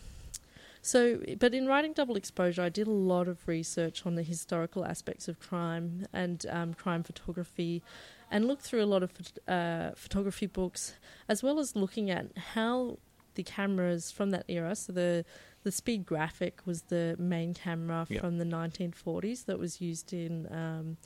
[0.82, 4.84] so, but in writing Double Exposure, I did a lot of research on the historical
[4.84, 7.82] aspects of crime and um, crime photography,
[8.30, 9.12] and looked through a lot of
[9.46, 10.94] uh, photography books,
[11.28, 12.98] as well as looking at how
[13.34, 14.74] the cameras from that era.
[14.74, 15.24] So the
[15.62, 18.20] the Speed Graphic was the main camera Yep.
[18.20, 20.96] from the 1940s that was used in um,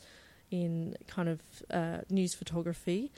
[0.50, 3.12] in kind of uh, news photography.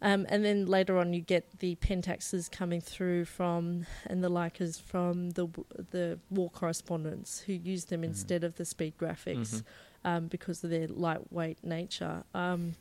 [0.00, 4.80] Um, and then later on, you get the Pentaxes coming through from, and the Leicas
[4.80, 5.48] from the
[5.90, 8.04] the war correspondents who use them Mhm.
[8.04, 9.62] instead of the speed graphics Mhm.
[10.04, 12.22] um, because of their lightweight nature.
[12.32, 12.74] Um,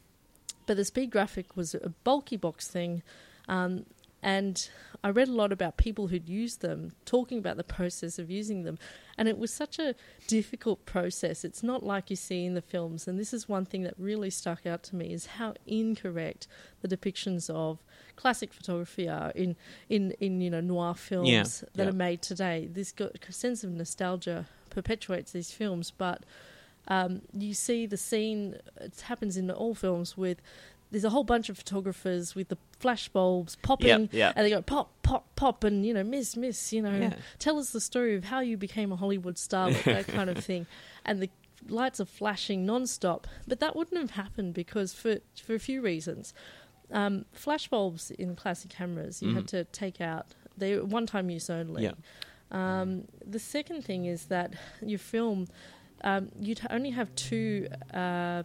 [0.68, 3.02] but the speed graphic was a bulky box thing,
[3.48, 3.86] um,
[4.28, 4.70] and
[5.06, 8.64] I read a lot about people who'd used them, talking about the process of using
[8.64, 8.78] them,
[9.18, 9.96] and it was such a
[10.28, 11.46] difficult process.
[11.46, 14.30] It's not like you see in the films, and this is one thing that really
[14.30, 16.46] stuck out to me is how incorrect
[16.82, 17.80] the depictions of
[18.18, 19.56] classic photography are in
[19.88, 21.90] in, in you know noir films Yeah, that yeah.
[21.90, 22.68] are made today.
[22.70, 22.94] This
[23.30, 26.26] sense of nostalgia perpetuates these films, but
[26.90, 28.58] um, you see the scene.
[28.82, 30.42] It happens in all films with.
[30.92, 34.34] There's a whole bunch of photographers with the flash bulbs popping, Yep, yep.
[34.36, 37.14] and they go pop, pop, pop, and you know, miss, miss, you know, Yeah.
[37.40, 40.66] tell us the story of how you became a Hollywood starlet, that kind of thing.
[41.06, 41.30] And the
[41.68, 43.28] lights are flashing non-stop.
[43.48, 46.34] But that wouldn't have happened because for for a few reasons.
[46.90, 49.48] Um, flash bulbs in classic cameras you had Mhm.
[49.50, 50.28] to take out.
[50.58, 51.84] They were one-time use only.
[51.84, 51.96] Yeah.
[52.50, 55.48] Um, the second thing is that your film,
[56.06, 58.44] um, you'd only have two uh,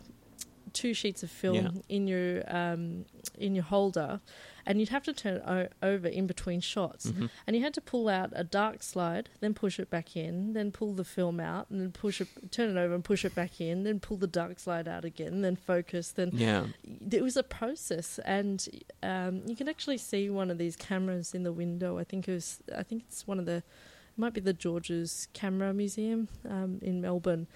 [0.73, 1.70] two sheets of film Yeah.
[1.89, 3.05] in your um,
[3.39, 4.20] in your holder,
[4.66, 7.07] and you'd have to turn it o- over in between shots.
[7.11, 7.31] Mhm.
[7.47, 10.70] And you had to pull out a dark slide, then push it back in, then
[10.70, 13.61] pull the film out, and then push it, turn it over and push it back
[13.61, 16.66] in, then pull the dark slide out again, then focus, then Yeah.
[17.11, 18.68] it was a process, and
[19.03, 21.99] um, you can actually see one of these cameras in the window.
[21.99, 25.27] I think it was, I think it's one of the, it might be the George's
[25.33, 27.47] Camera Museum um, in Melbourne.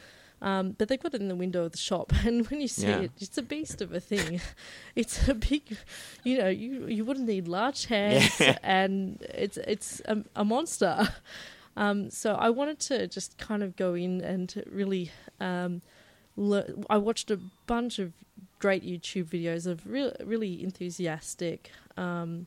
[0.42, 2.86] Um, but they've got it in the window of the shop, and when you see
[2.88, 3.00] Yeah.
[3.00, 4.40] it, it's a beast of a thing.
[4.94, 5.62] it's a big,
[6.24, 8.58] you know, you you wouldn't need large hands, Yeah.
[8.62, 11.08] and it's it's a, a monster.
[11.76, 15.10] Um, so I wanted to just kind of go in and really.
[15.40, 15.80] Um,
[16.36, 18.12] le- I watched a bunch of
[18.58, 22.46] great YouTube videos of real, really enthusiastic um,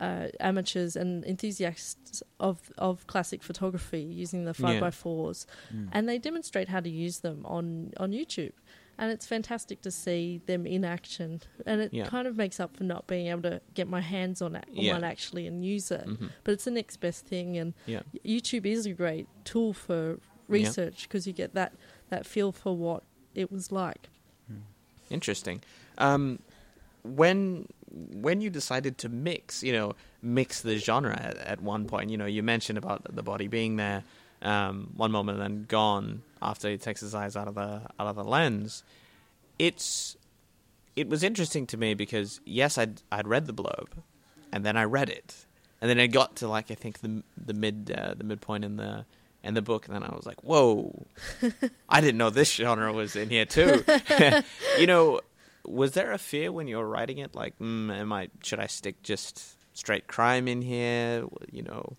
[0.00, 4.80] uh, amateurs and enthusiasts of of classic photography using the five Yeah.
[4.80, 5.88] by fours, Mm.
[5.92, 8.52] and they demonstrate how to use them on on YouTube.
[8.98, 12.06] and it's fantastic to see them in action, and it Yeah.
[12.06, 14.94] kind of makes up for not being able to get my hands on it, Yeah.
[14.94, 16.06] one actually and use it.
[16.06, 16.30] Mhm.
[16.44, 18.00] But it's the next best thing, and Yeah.
[18.24, 20.18] YouTube is a great tool for
[20.48, 21.74] research because you get that
[22.08, 23.02] that feel for what
[23.34, 24.08] it was like.
[25.10, 25.60] Interesting.
[25.98, 26.38] Um,
[27.02, 32.10] when when you decided to mix, you know, mix the genre at, at one point,
[32.10, 34.02] you know, you mentioned about the body being there
[34.42, 38.06] um, one moment and then gone after he takes his eyes out of the out
[38.06, 38.82] of the lens.
[39.58, 40.16] It's
[40.94, 43.88] it was interesting to me because yes, I'd I'd read the blurb,
[44.52, 45.46] and then I read it,
[45.80, 48.76] and then I got to like I think the the mid uh, the midpoint in
[48.76, 49.04] the
[49.42, 51.06] in the book, and then I was like, whoa,
[51.88, 53.84] I didn't know this genre was in here too.
[54.78, 55.20] you know,
[55.66, 57.34] was there a fear when you were writing it?
[57.34, 61.24] Like, mm, am I should I stick just straight crime in here?
[61.50, 61.96] You know,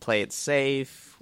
[0.00, 1.18] play it safe.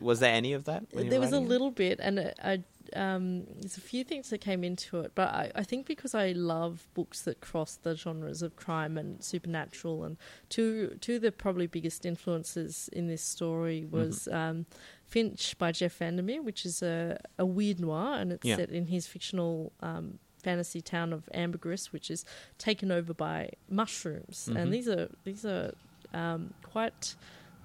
[0.00, 0.84] Was there any of that?
[0.92, 1.48] there was a writing it?
[1.48, 2.62] little bit, and I
[2.94, 6.32] um, there's a few things that came into it, but I, I think because I
[6.32, 10.16] love books that cross the genres of crime and supernatural, and
[10.48, 13.96] two two of the probably biggest influences in this story Mm-hmm.
[13.96, 14.66] was um,
[15.04, 18.56] Finch by Jeff Vandermeer, which is a, a weird noir, and it's Yeah.
[18.56, 22.24] set in his fictional um, fantasy town of Ambergris, which is
[22.58, 24.56] taken over by mushrooms, Mhm.
[24.56, 25.72] and these are these are
[26.14, 27.14] um, quite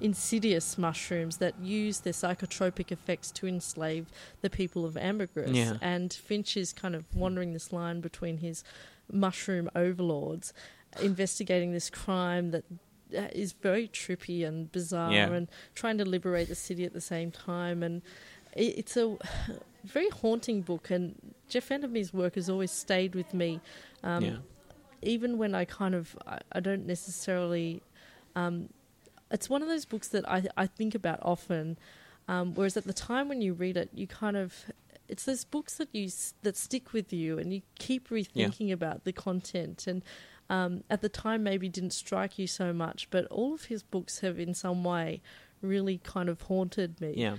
[0.01, 4.07] insidious mushrooms that use their psychotropic effects to enslave
[4.41, 5.51] the people of Ambergris.
[5.51, 5.77] Yeah.
[5.81, 8.63] And Finch is kind of wandering this line between his
[9.09, 10.53] mushroom overlords,
[11.01, 12.65] investigating this crime that
[13.15, 13.27] uh,
[13.61, 15.31] very trippy and bizarre, Yeah.
[15.31, 17.83] and trying to liberate the city at the same time.
[17.83, 18.01] And
[18.55, 19.17] it, it's a
[19.83, 21.15] very haunting book, and
[21.49, 23.59] Jeff Vandermeer's work has always stayed with me.
[24.03, 24.37] Um, yeah.
[25.01, 27.81] even when I kind of I, I don't necessarily
[28.35, 28.69] um,
[29.31, 31.77] it's one of those books that I I think about often
[32.27, 34.65] um, whereas at the time when you read it you kind of
[35.07, 36.09] it's those books that you
[36.43, 40.03] that stick with you and you keep rethinking about the content and
[40.49, 44.19] um, at the time maybe didn't strike you so much but all of his books
[44.19, 45.21] have in some way
[45.61, 47.35] really kind of haunted me Yeah.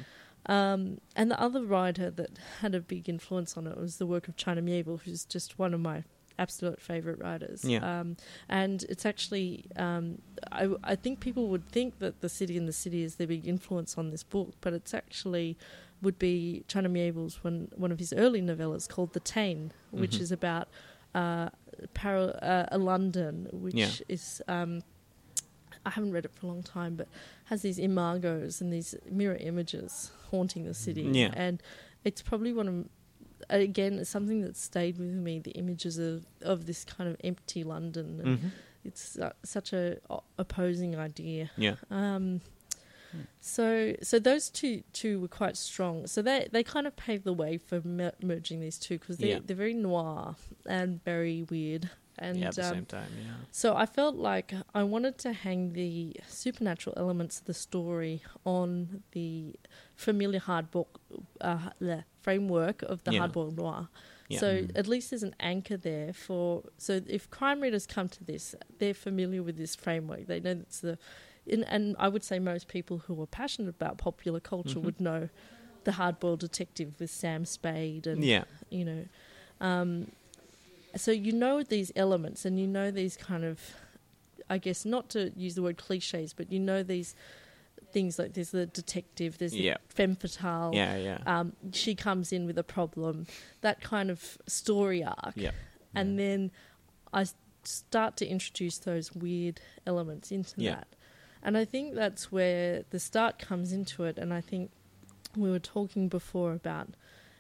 [0.46, 4.28] Um, and the other writer that had a big influence on it was the work
[4.28, 6.04] of China Mieville, who's just one of my
[6.38, 7.64] absolute favorite writers.
[7.64, 8.00] Yeah.
[8.00, 8.16] Um,
[8.48, 10.20] and it's actually, um,
[10.52, 13.46] I, I think people would think that The City and the City is their big
[13.46, 15.56] influence on this book, but it's actually
[16.02, 20.20] would be China Mieville's one, one of his early novellas called The Tain, which Mhm.
[20.20, 20.68] is about
[21.14, 21.48] uh,
[21.94, 23.90] para, uh, a London, which Yeah.
[24.08, 24.42] is.
[24.48, 24.82] Um,
[25.86, 27.08] I haven't read it for a long time, but
[27.44, 31.02] has these imagos and these mirror images haunting the city.
[31.02, 31.30] Yeah.
[31.34, 31.62] And
[32.04, 32.74] it's probably one of
[33.50, 37.62] again it's something that stayed with me the images of of this kind of empty
[37.64, 38.20] London.
[38.24, 38.48] And hmm
[38.84, 41.50] It's uh, such a o- opposing idea.
[41.56, 41.76] Yeah.
[41.90, 42.40] Um,
[43.40, 46.06] so so those two two were quite strong.
[46.06, 49.30] So they they kind of paved the way for mer- merging these two because they
[49.30, 49.38] Yeah.
[49.44, 51.90] they're very noir and very weird.
[52.18, 53.32] And yeah, at the um, same time, yeah.
[53.50, 59.02] so I felt like I wanted to hang the supernatural elements of the story on
[59.12, 59.56] the
[59.96, 61.00] familiar hard book
[61.40, 63.20] uh, the framework of the Yeah.
[63.26, 63.88] hardboiled noir.
[64.28, 64.38] Yeah.
[64.40, 64.70] So Mm.
[64.76, 66.62] at least there's an anchor there for.
[66.78, 70.26] So if crime readers come to this, they're familiar with this framework.
[70.26, 70.98] They know it's the,
[71.46, 74.84] in, and I would say most people who are passionate about popular culture Mhm.
[74.84, 75.28] would know
[75.84, 78.44] the hardboiled detective with Sam Spade and yeah.
[78.70, 79.04] you know.
[79.60, 80.12] Um,
[80.96, 83.60] so you know these elements, and you know these kind of,
[84.48, 87.14] I guess, not to use the word cliches, but you know these
[87.92, 89.76] things like there's the detective, there's Yeah.
[89.88, 90.72] the femme fatale.
[90.74, 91.18] Yeah, yeah.
[91.26, 93.26] Um, she comes in with a problem,
[93.60, 95.52] that kind of story arc, yeah.
[95.94, 96.50] and then
[97.12, 97.26] I
[97.62, 100.74] start to introduce those weird elements into Yeah.
[100.76, 100.88] that.
[101.42, 104.18] And I think that's where the start comes into it.
[104.18, 104.70] And I think
[105.36, 106.88] we were talking before about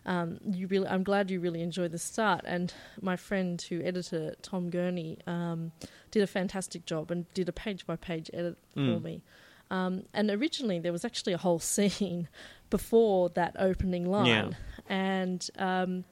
[0.06, 0.86] um, you really.
[0.88, 2.42] I'm glad you really enjoyed the start.
[2.46, 5.72] And my friend who edited it, Tom Gurney, um,
[6.10, 9.02] did a fantastic job and did a page by page edit for Mm.
[9.02, 9.22] me.
[9.70, 12.28] Um, and originally there was actually a whole scene
[12.70, 14.50] before that opening line, Yeah.
[14.88, 16.04] and um,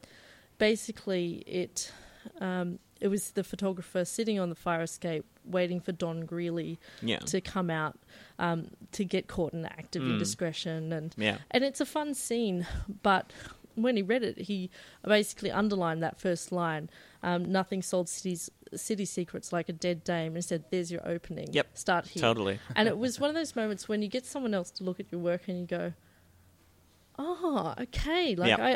[0.58, 1.92] basically it
[2.40, 7.18] um, it was the photographer sitting on the fire escape waiting for Don Greeley Yeah.
[7.18, 7.98] to come out
[8.38, 10.12] um, to get caught in the act of Mm.
[10.12, 11.38] indiscretion and Yeah.
[11.50, 12.66] and it's a fun scene
[13.02, 13.32] but
[13.74, 14.70] when he read it he
[15.04, 16.88] basically underlined that first line
[17.22, 21.48] um, nothing sold cities city secrets like a dead dame and said there's your opening
[21.52, 21.66] Yep.
[21.74, 22.58] start here Totally.
[22.76, 25.06] and it was one of those moments when you get someone else to look at
[25.12, 25.92] your work and you go
[27.18, 28.60] oh okay like Yep.
[28.60, 28.72] I,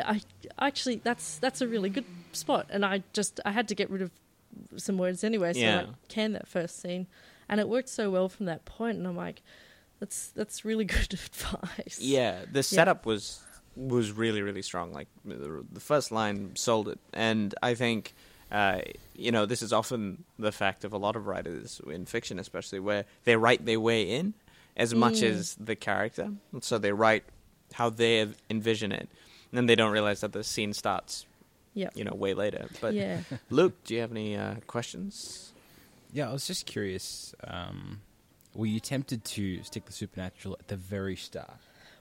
[0.59, 3.89] I actually that's that's a really good spot and i just i had to get
[3.89, 4.11] rid of
[4.75, 5.79] some words anyway so Yeah.
[5.81, 7.07] i canned that first scene
[7.49, 9.41] and it worked so well from that point and i'm like
[9.99, 13.41] that's that's really good advice Yeah, the setup was
[13.77, 14.91] was really really strong.
[14.91, 18.13] Like the, the first line sold it, and I think.
[18.49, 18.79] Uh,
[19.13, 22.79] you know, this is often the fact of a lot of writers in fiction, especially
[22.79, 24.33] where they write their way in
[24.77, 25.23] as much Mm.
[25.31, 26.31] as the character.
[26.61, 27.25] So they write
[27.73, 29.09] how they envision it,
[29.51, 31.25] and then they don't realize that the scene starts,
[31.73, 31.91] Yep.
[31.97, 32.69] you know, way later.
[32.79, 33.19] But yeah.
[33.49, 35.51] Luke, do you have any uh, questions?
[36.13, 37.35] Yeah, I was just curious.
[37.43, 37.99] Um,
[38.55, 41.59] were you tempted to stick the supernatural at the very start?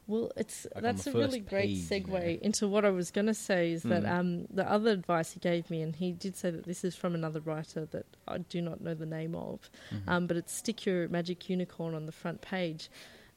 [0.09, 3.73] Well, it's Like that's a really great segue into what I was going to say.
[3.73, 4.11] Is that Mm.
[4.11, 7.15] um, the other advice he gave me, and he did say that this is from
[7.15, 10.09] another writer that I do not know the name of, Mhm.
[10.09, 12.89] um, but it's stick your magic unicorn on the front page,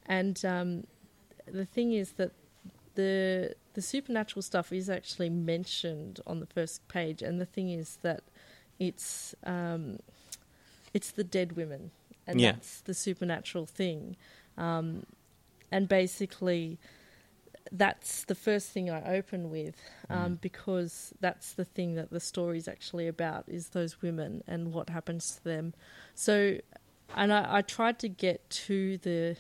[0.05, 0.86] and um,
[1.47, 2.32] the thing is that
[2.95, 7.97] the the supernatural stuff is actually mentioned on the first page, and the thing is
[8.03, 8.22] that
[8.78, 9.97] it's um,
[10.93, 11.91] it's the dead women,
[12.28, 12.51] and Yeah.
[12.53, 14.17] that's the supernatural thing,
[14.57, 15.05] um,
[15.72, 16.80] and basically
[17.72, 19.76] that's the first thing I open with,
[20.09, 20.41] um, Mm.
[20.41, 25.36] because that's the thing that the story's actually about is those women and what happens
[25.36, 25.74] to them.
[26.15, 26.57] So,
[27.15, 29.38] and I, I tried to get to the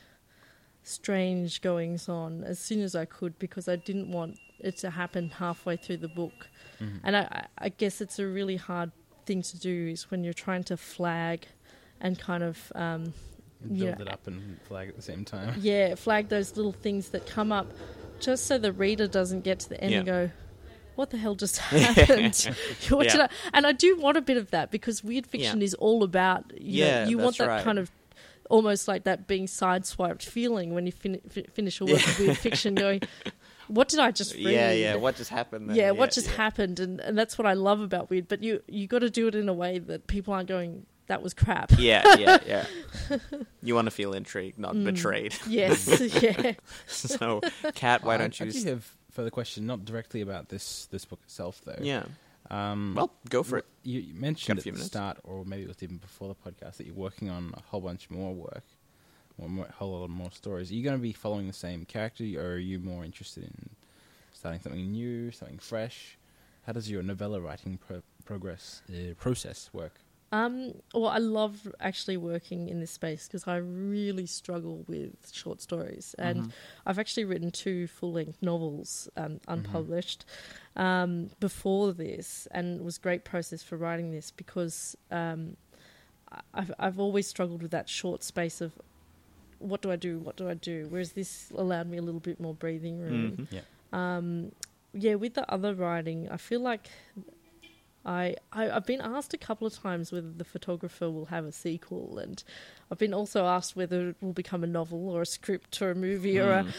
[0.83, 5.29] strange goings on as soon as I could because I didn't want it to happen
[5.29, 6.49] halfway through the book.
[6.79, 6.99] Mhm.
[7.03, 8.91] And I, I I guess it's a really hard
[9.25, 11.47] thing to do is when you're trying to flag
[12.01, 13.13] and kind of um,
[13.67, 14.01] build yeah.
[14.01, 15.55] it up and flag at the same time.
[15.61, 17.67] yeah, flag those little things that come up
[18.19, 20.31] just so the reader doesn't get to the end and go,
[20.95, 22.35] what the hell just happened?
[22.89, 23.11] what Yeah.
[23.11, 23.29] did I?
[23.53, 25.65] And I do want a bit of that because weird fiction Yeah.
[25.65, 27.63] is all about, you, Yeah, know, you want that right.
[27.63, 27.91] kind of
[28.49, 32.37] almost like that being sideswiped feeling when you fin- fi- finish a work of weird
[32.37, 33.01] fiction going,
[33.67, 34.47] what did I just read?
[34.47, 34.95] Yeah, yeah.
[34.95, 35.69] What just happened?
[35.69, 35.75] There?
[35.77, 36.35] yeah, what just yeah.
[36.37, 36.79] happened?
[36.79, 38.27] And, and that's what I love about weird.
[38.27, 41.21] But you you got to do it in a way that people aren't going, that
[41.21, 41.71] was crap.
[41.77, 42.65] Yeah, yeah, yeah.
[43.61, 44.85] you want to feel intrigued, not Mm.
[44.85, 45.35] betrayed.
[45.47, 45.87] yes,
[46.23, 46.53] yeah.
[46.87, 47.41] So,
[47.75, 48.51] Kat, why don't I, you?
[48.51, 51.75] do s- have further question, not directly about this this book itself, though.
[51.81, 52.03] yeah.
[52.49, 53.65] Um, Well, go for it.
[53.83, 54.87] You, you Got mentioned a at few the minutes.
[54.95, 57.81] start, or maybe it was even before the podcast, that you're working on a whole
[57.81, 58.63] bunch more work,
[59.37, 60.71] or more, a whole lot more stories.
[60.71, 63.69] Are you going to be following the same character, or are you more interested in
[64.33, 66.17] starting something new, something fresh?
[66.65, 69.95] How does your novella writing pro- progress uh, process work?
[70.31, 75.59] Um, well, I love actually working in this space because I really struggle with short
[75.61, 76.51] stories, and Mhm.
[76.85, 79.51] I've actually written two full-length novels, um, Mm-hmm.
[79.51, 80.25] unpublished,
[80.75, 85.57] um, before this, and it was a great process for writing this because um,
[86.53, 88.73] I've I've always struggled with that short space of
[89.57, 92.39] what do I do, what do I do, whereas this allowed me a little bit
[92.39, 93.47] more breathing room
[93.91, 93.97] Mhm.
[93.97, 94.51] um,
[94.93, 96.89] yeah, with the other writing, I feel like
[98.05, 101.51] I, I I've been asked a couple of times whether the photographer will have a
[101.51, 102.41] sequel, and
[102.91, 105.95] I've been also asked whether it will become a novel or a script or a
[105.95, 106.73] movie or a, Mm.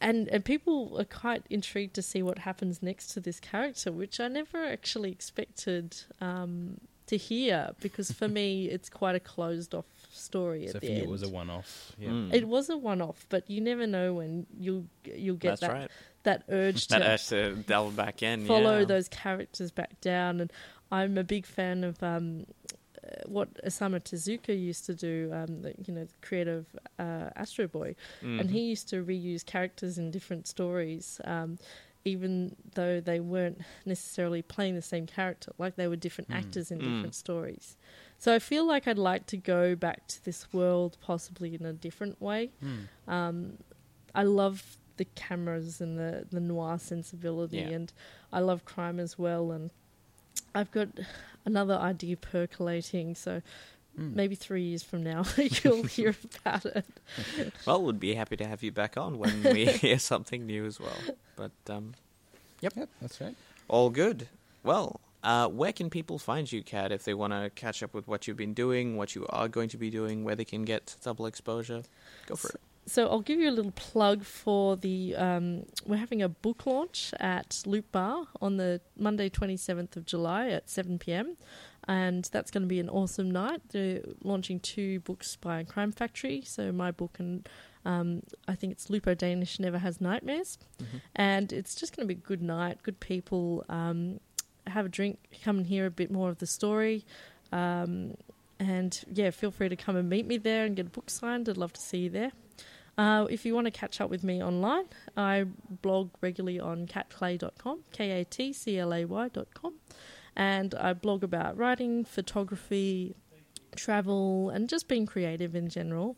[0.00, 4.18] and and people are quite intrigued to see what happens next to this character, which
[4.20, 9.84] I never actually expected um, to hear because for me it's quite a closed off
[10.10, 11.02] story So at for the you, end.
[11.02, 11.92] it was a one-off.
[11.98, 12.08] Yeah.
[12.08, 12.34] Mm.
[12.34, 15.90] It was a one-off, but you never know when you'll you'll get That's that right.
[16.26, 18.46] That urge That to has to delve back in.
[18.46, 18.84] follow yeah.
[18.84, 20.40] those characters back down.
[20.42, 20.52] And
[20.92, 22.46] I'm a big fan of um,
[23.02, 25.30] uh, what Osamu Tezuka used to do.
[25.32, 26.66] Um, the, you know, the creator of
[26.98, 28.50] uh, Astro Boy, and Mhm.
[28.50, 31.20] he used to reuse characters in different stories.
[31.24, 31.58] Um,
[32.04, 36.36] even though they weren't necessarily playing the same character, like they were different Mm.
[36.36, 36.84] actors in Mm.
[36.94, 37.76] different stories.
[38.16, 41.72] So I feel like I'd like to go back to this world, possibly in a
[41.72, 42.50] different way.
[42.60, 43.10] Hmm.
[43.10, 43.58] Um,
[44.14, 47.68] I love the cameras and the, the noir sensibility, Yeah.
[47.70, 47.92] and
[48.32, 49.50] I love crime as well.
[49.52, 49.70] And
[50.54, 50.88] I've got
[51.44, 53.42] another idea percolating, so
[53.96, 54.14] Hmm.
[54.14, 55.24] maybe three years from now
[55.64, 56.84] you'll hear about it.
[57.66, 60.78] Well, we'd be happy to have you back on when we hear something new as
[60.78, 60.98] well.
[61.34, 61.94] But um,
[62.60, 63.34] Yep, that's right.
[63.68, 64.28] all good.
[64.62, 68.06] Well, uh, where can people find you, Kat, if they want to catch up with
[68.06, 70.94] what you've been doing, what you are going to be doing, where they can get
[71.02, 71.82] double exposure?
[72.26, 72.60] Go for it.
[72.88, 75.16] So I'll give you a little plug for the.
[75.16, 80.06] Um, we're having a book launch at Loop Bar on the Monday, twenty seventh of
[80.06, 81.36] July at seven pm,
[81.88, 83.60] and that's going to be an awesome night.
[83.70, 86.42] They're launching two books by Crime Factory.
[86.46, 87.48] So my book and
[87.84, 91.00] um, I think it's Lupo Danish Never Has Nightmares, Mhm.
[91.16, 93.64] and it's just going to be a good night, good people.
[93.68, 94.20] Um,
[94.68, 97.04] have a drink, come and hear a bit more of the story.
[97.52, 98.16] Um,
[98.58, 101.48] and yeah, feel free to come and meet me there and get a book signed.
[101.48, 102.32] I'd love to see you there.
[102.98, 104.84] Uh, if you want to catch up with me online,
[105.16, 105.44] I
[105.82, 109.74] blog regularly on katclay.com, K A T C L A Y.com.
[110.34, 113.14] And I blog about writing, photography,
[113.74, 116.16] travel, and just being creative in general.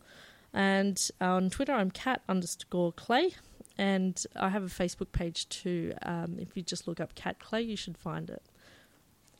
[0.52, 3.34] And on Twitter, I'm cat underscore clay.
[3.76, 5.94] And I have a Facebook page too.
[6.02, 8.42] Um, if you just look up Kat Clay, you should find it.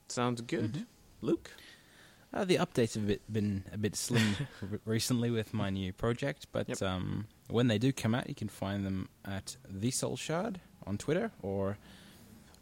[0.07, 0.73] Sounds good.
[0.75, 0.87] Mhm.
[1.23, 1.51] Luke?
[2.33, 4.37] Uh, the updates have bit, been a bit slim
[4.85, 6.83] recently with my new project, but Yep.
[6.83, 10.99] um, when they do come out, you can find them at the Soul Shard on
[10.99, 11.79] Twitter or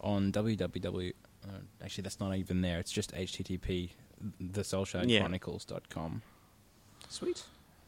[0.01, 1.13] on www.
[1.45, 1.51] Uh,
[1.83, 2.79] actually, that's not even there.
[2.79, 3.91] It's just http
[4.43, 6.23] thesoulshardchronicles.com.
[7.09, 7.43] Sweet.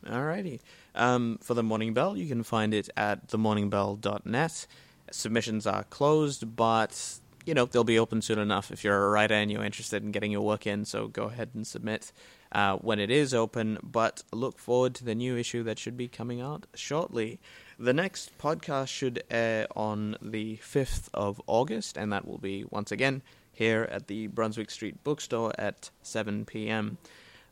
[0.06, 0.60] Alrighty.
[0.94, 4.66] Um, for the Morning Bell, you can find it at themorningbell.net.
[5.10, 7.18] Submissions are closed, but
[7.48, 10.12] you know they'll be open soon enough if you're a writer and you're interested in
[10.12, 10.84] getting your work in.
[10.84, 12.12] So go ahead and submit
[12.52, 13.78] uh, when it is open.
[13.82, 17.40] But look forward to the new issue that should be coming out shortly.
[17.78, 22.92] The next podcast should air on the fifth of August, and that will be once
[22.92, 26.98] again here at the Brunswick Street Bookstore at seven p.m.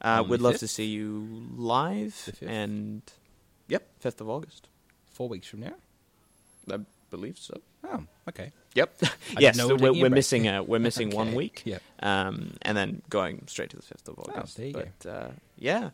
[0.02, 0.58] Uh, we'd love 5th?
[0.58, 3.00] to see you live and
[3.66, 4.68] yep, fifth of August.
[5.10, 5.76] Four weeks from now.
[6.70, 6.80] I
[7.10, 7.62] believe so.
[7.92, 8.52] Oh, okay.
[8.74, 9.02] Yep.
[9.38, 11.78] Yes, so we were we're, we're missing a, we're missing one week, Yeah.
[12.00, 14.56] um, and then going straight to the fifth of Oh, August.
[14.56, 15.28] there you but uh,
[15.58, 15.90] yeah,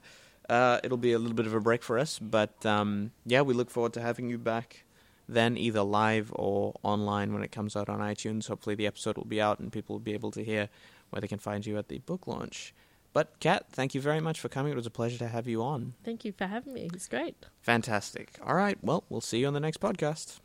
[0.48, 3.54] uh, it'll be a little bit of a break for us, but um, yeah, we
[3.54, 4.84] look forward to having you back
[5.28, 8.48] then, either live or online when it comes out on iTunes.
[8.48, 10.68] Hopefully, the episode will be out and people will be able to hear
[11.10, 12.74] where they can find you at the book launch.
[13.14, 14.72] But Kat, thank you very much for coming.
[14.72, 15.94] It was a pleasure to have you on.
[16.04, 16.88] Thank you for having me.
[16.92, 17.36] It's great.
[17.60, 18.38] Fantastic.
[18.44, 18.78] All right.
[18.82, 20.40] Well, we'll see you on the next podcast.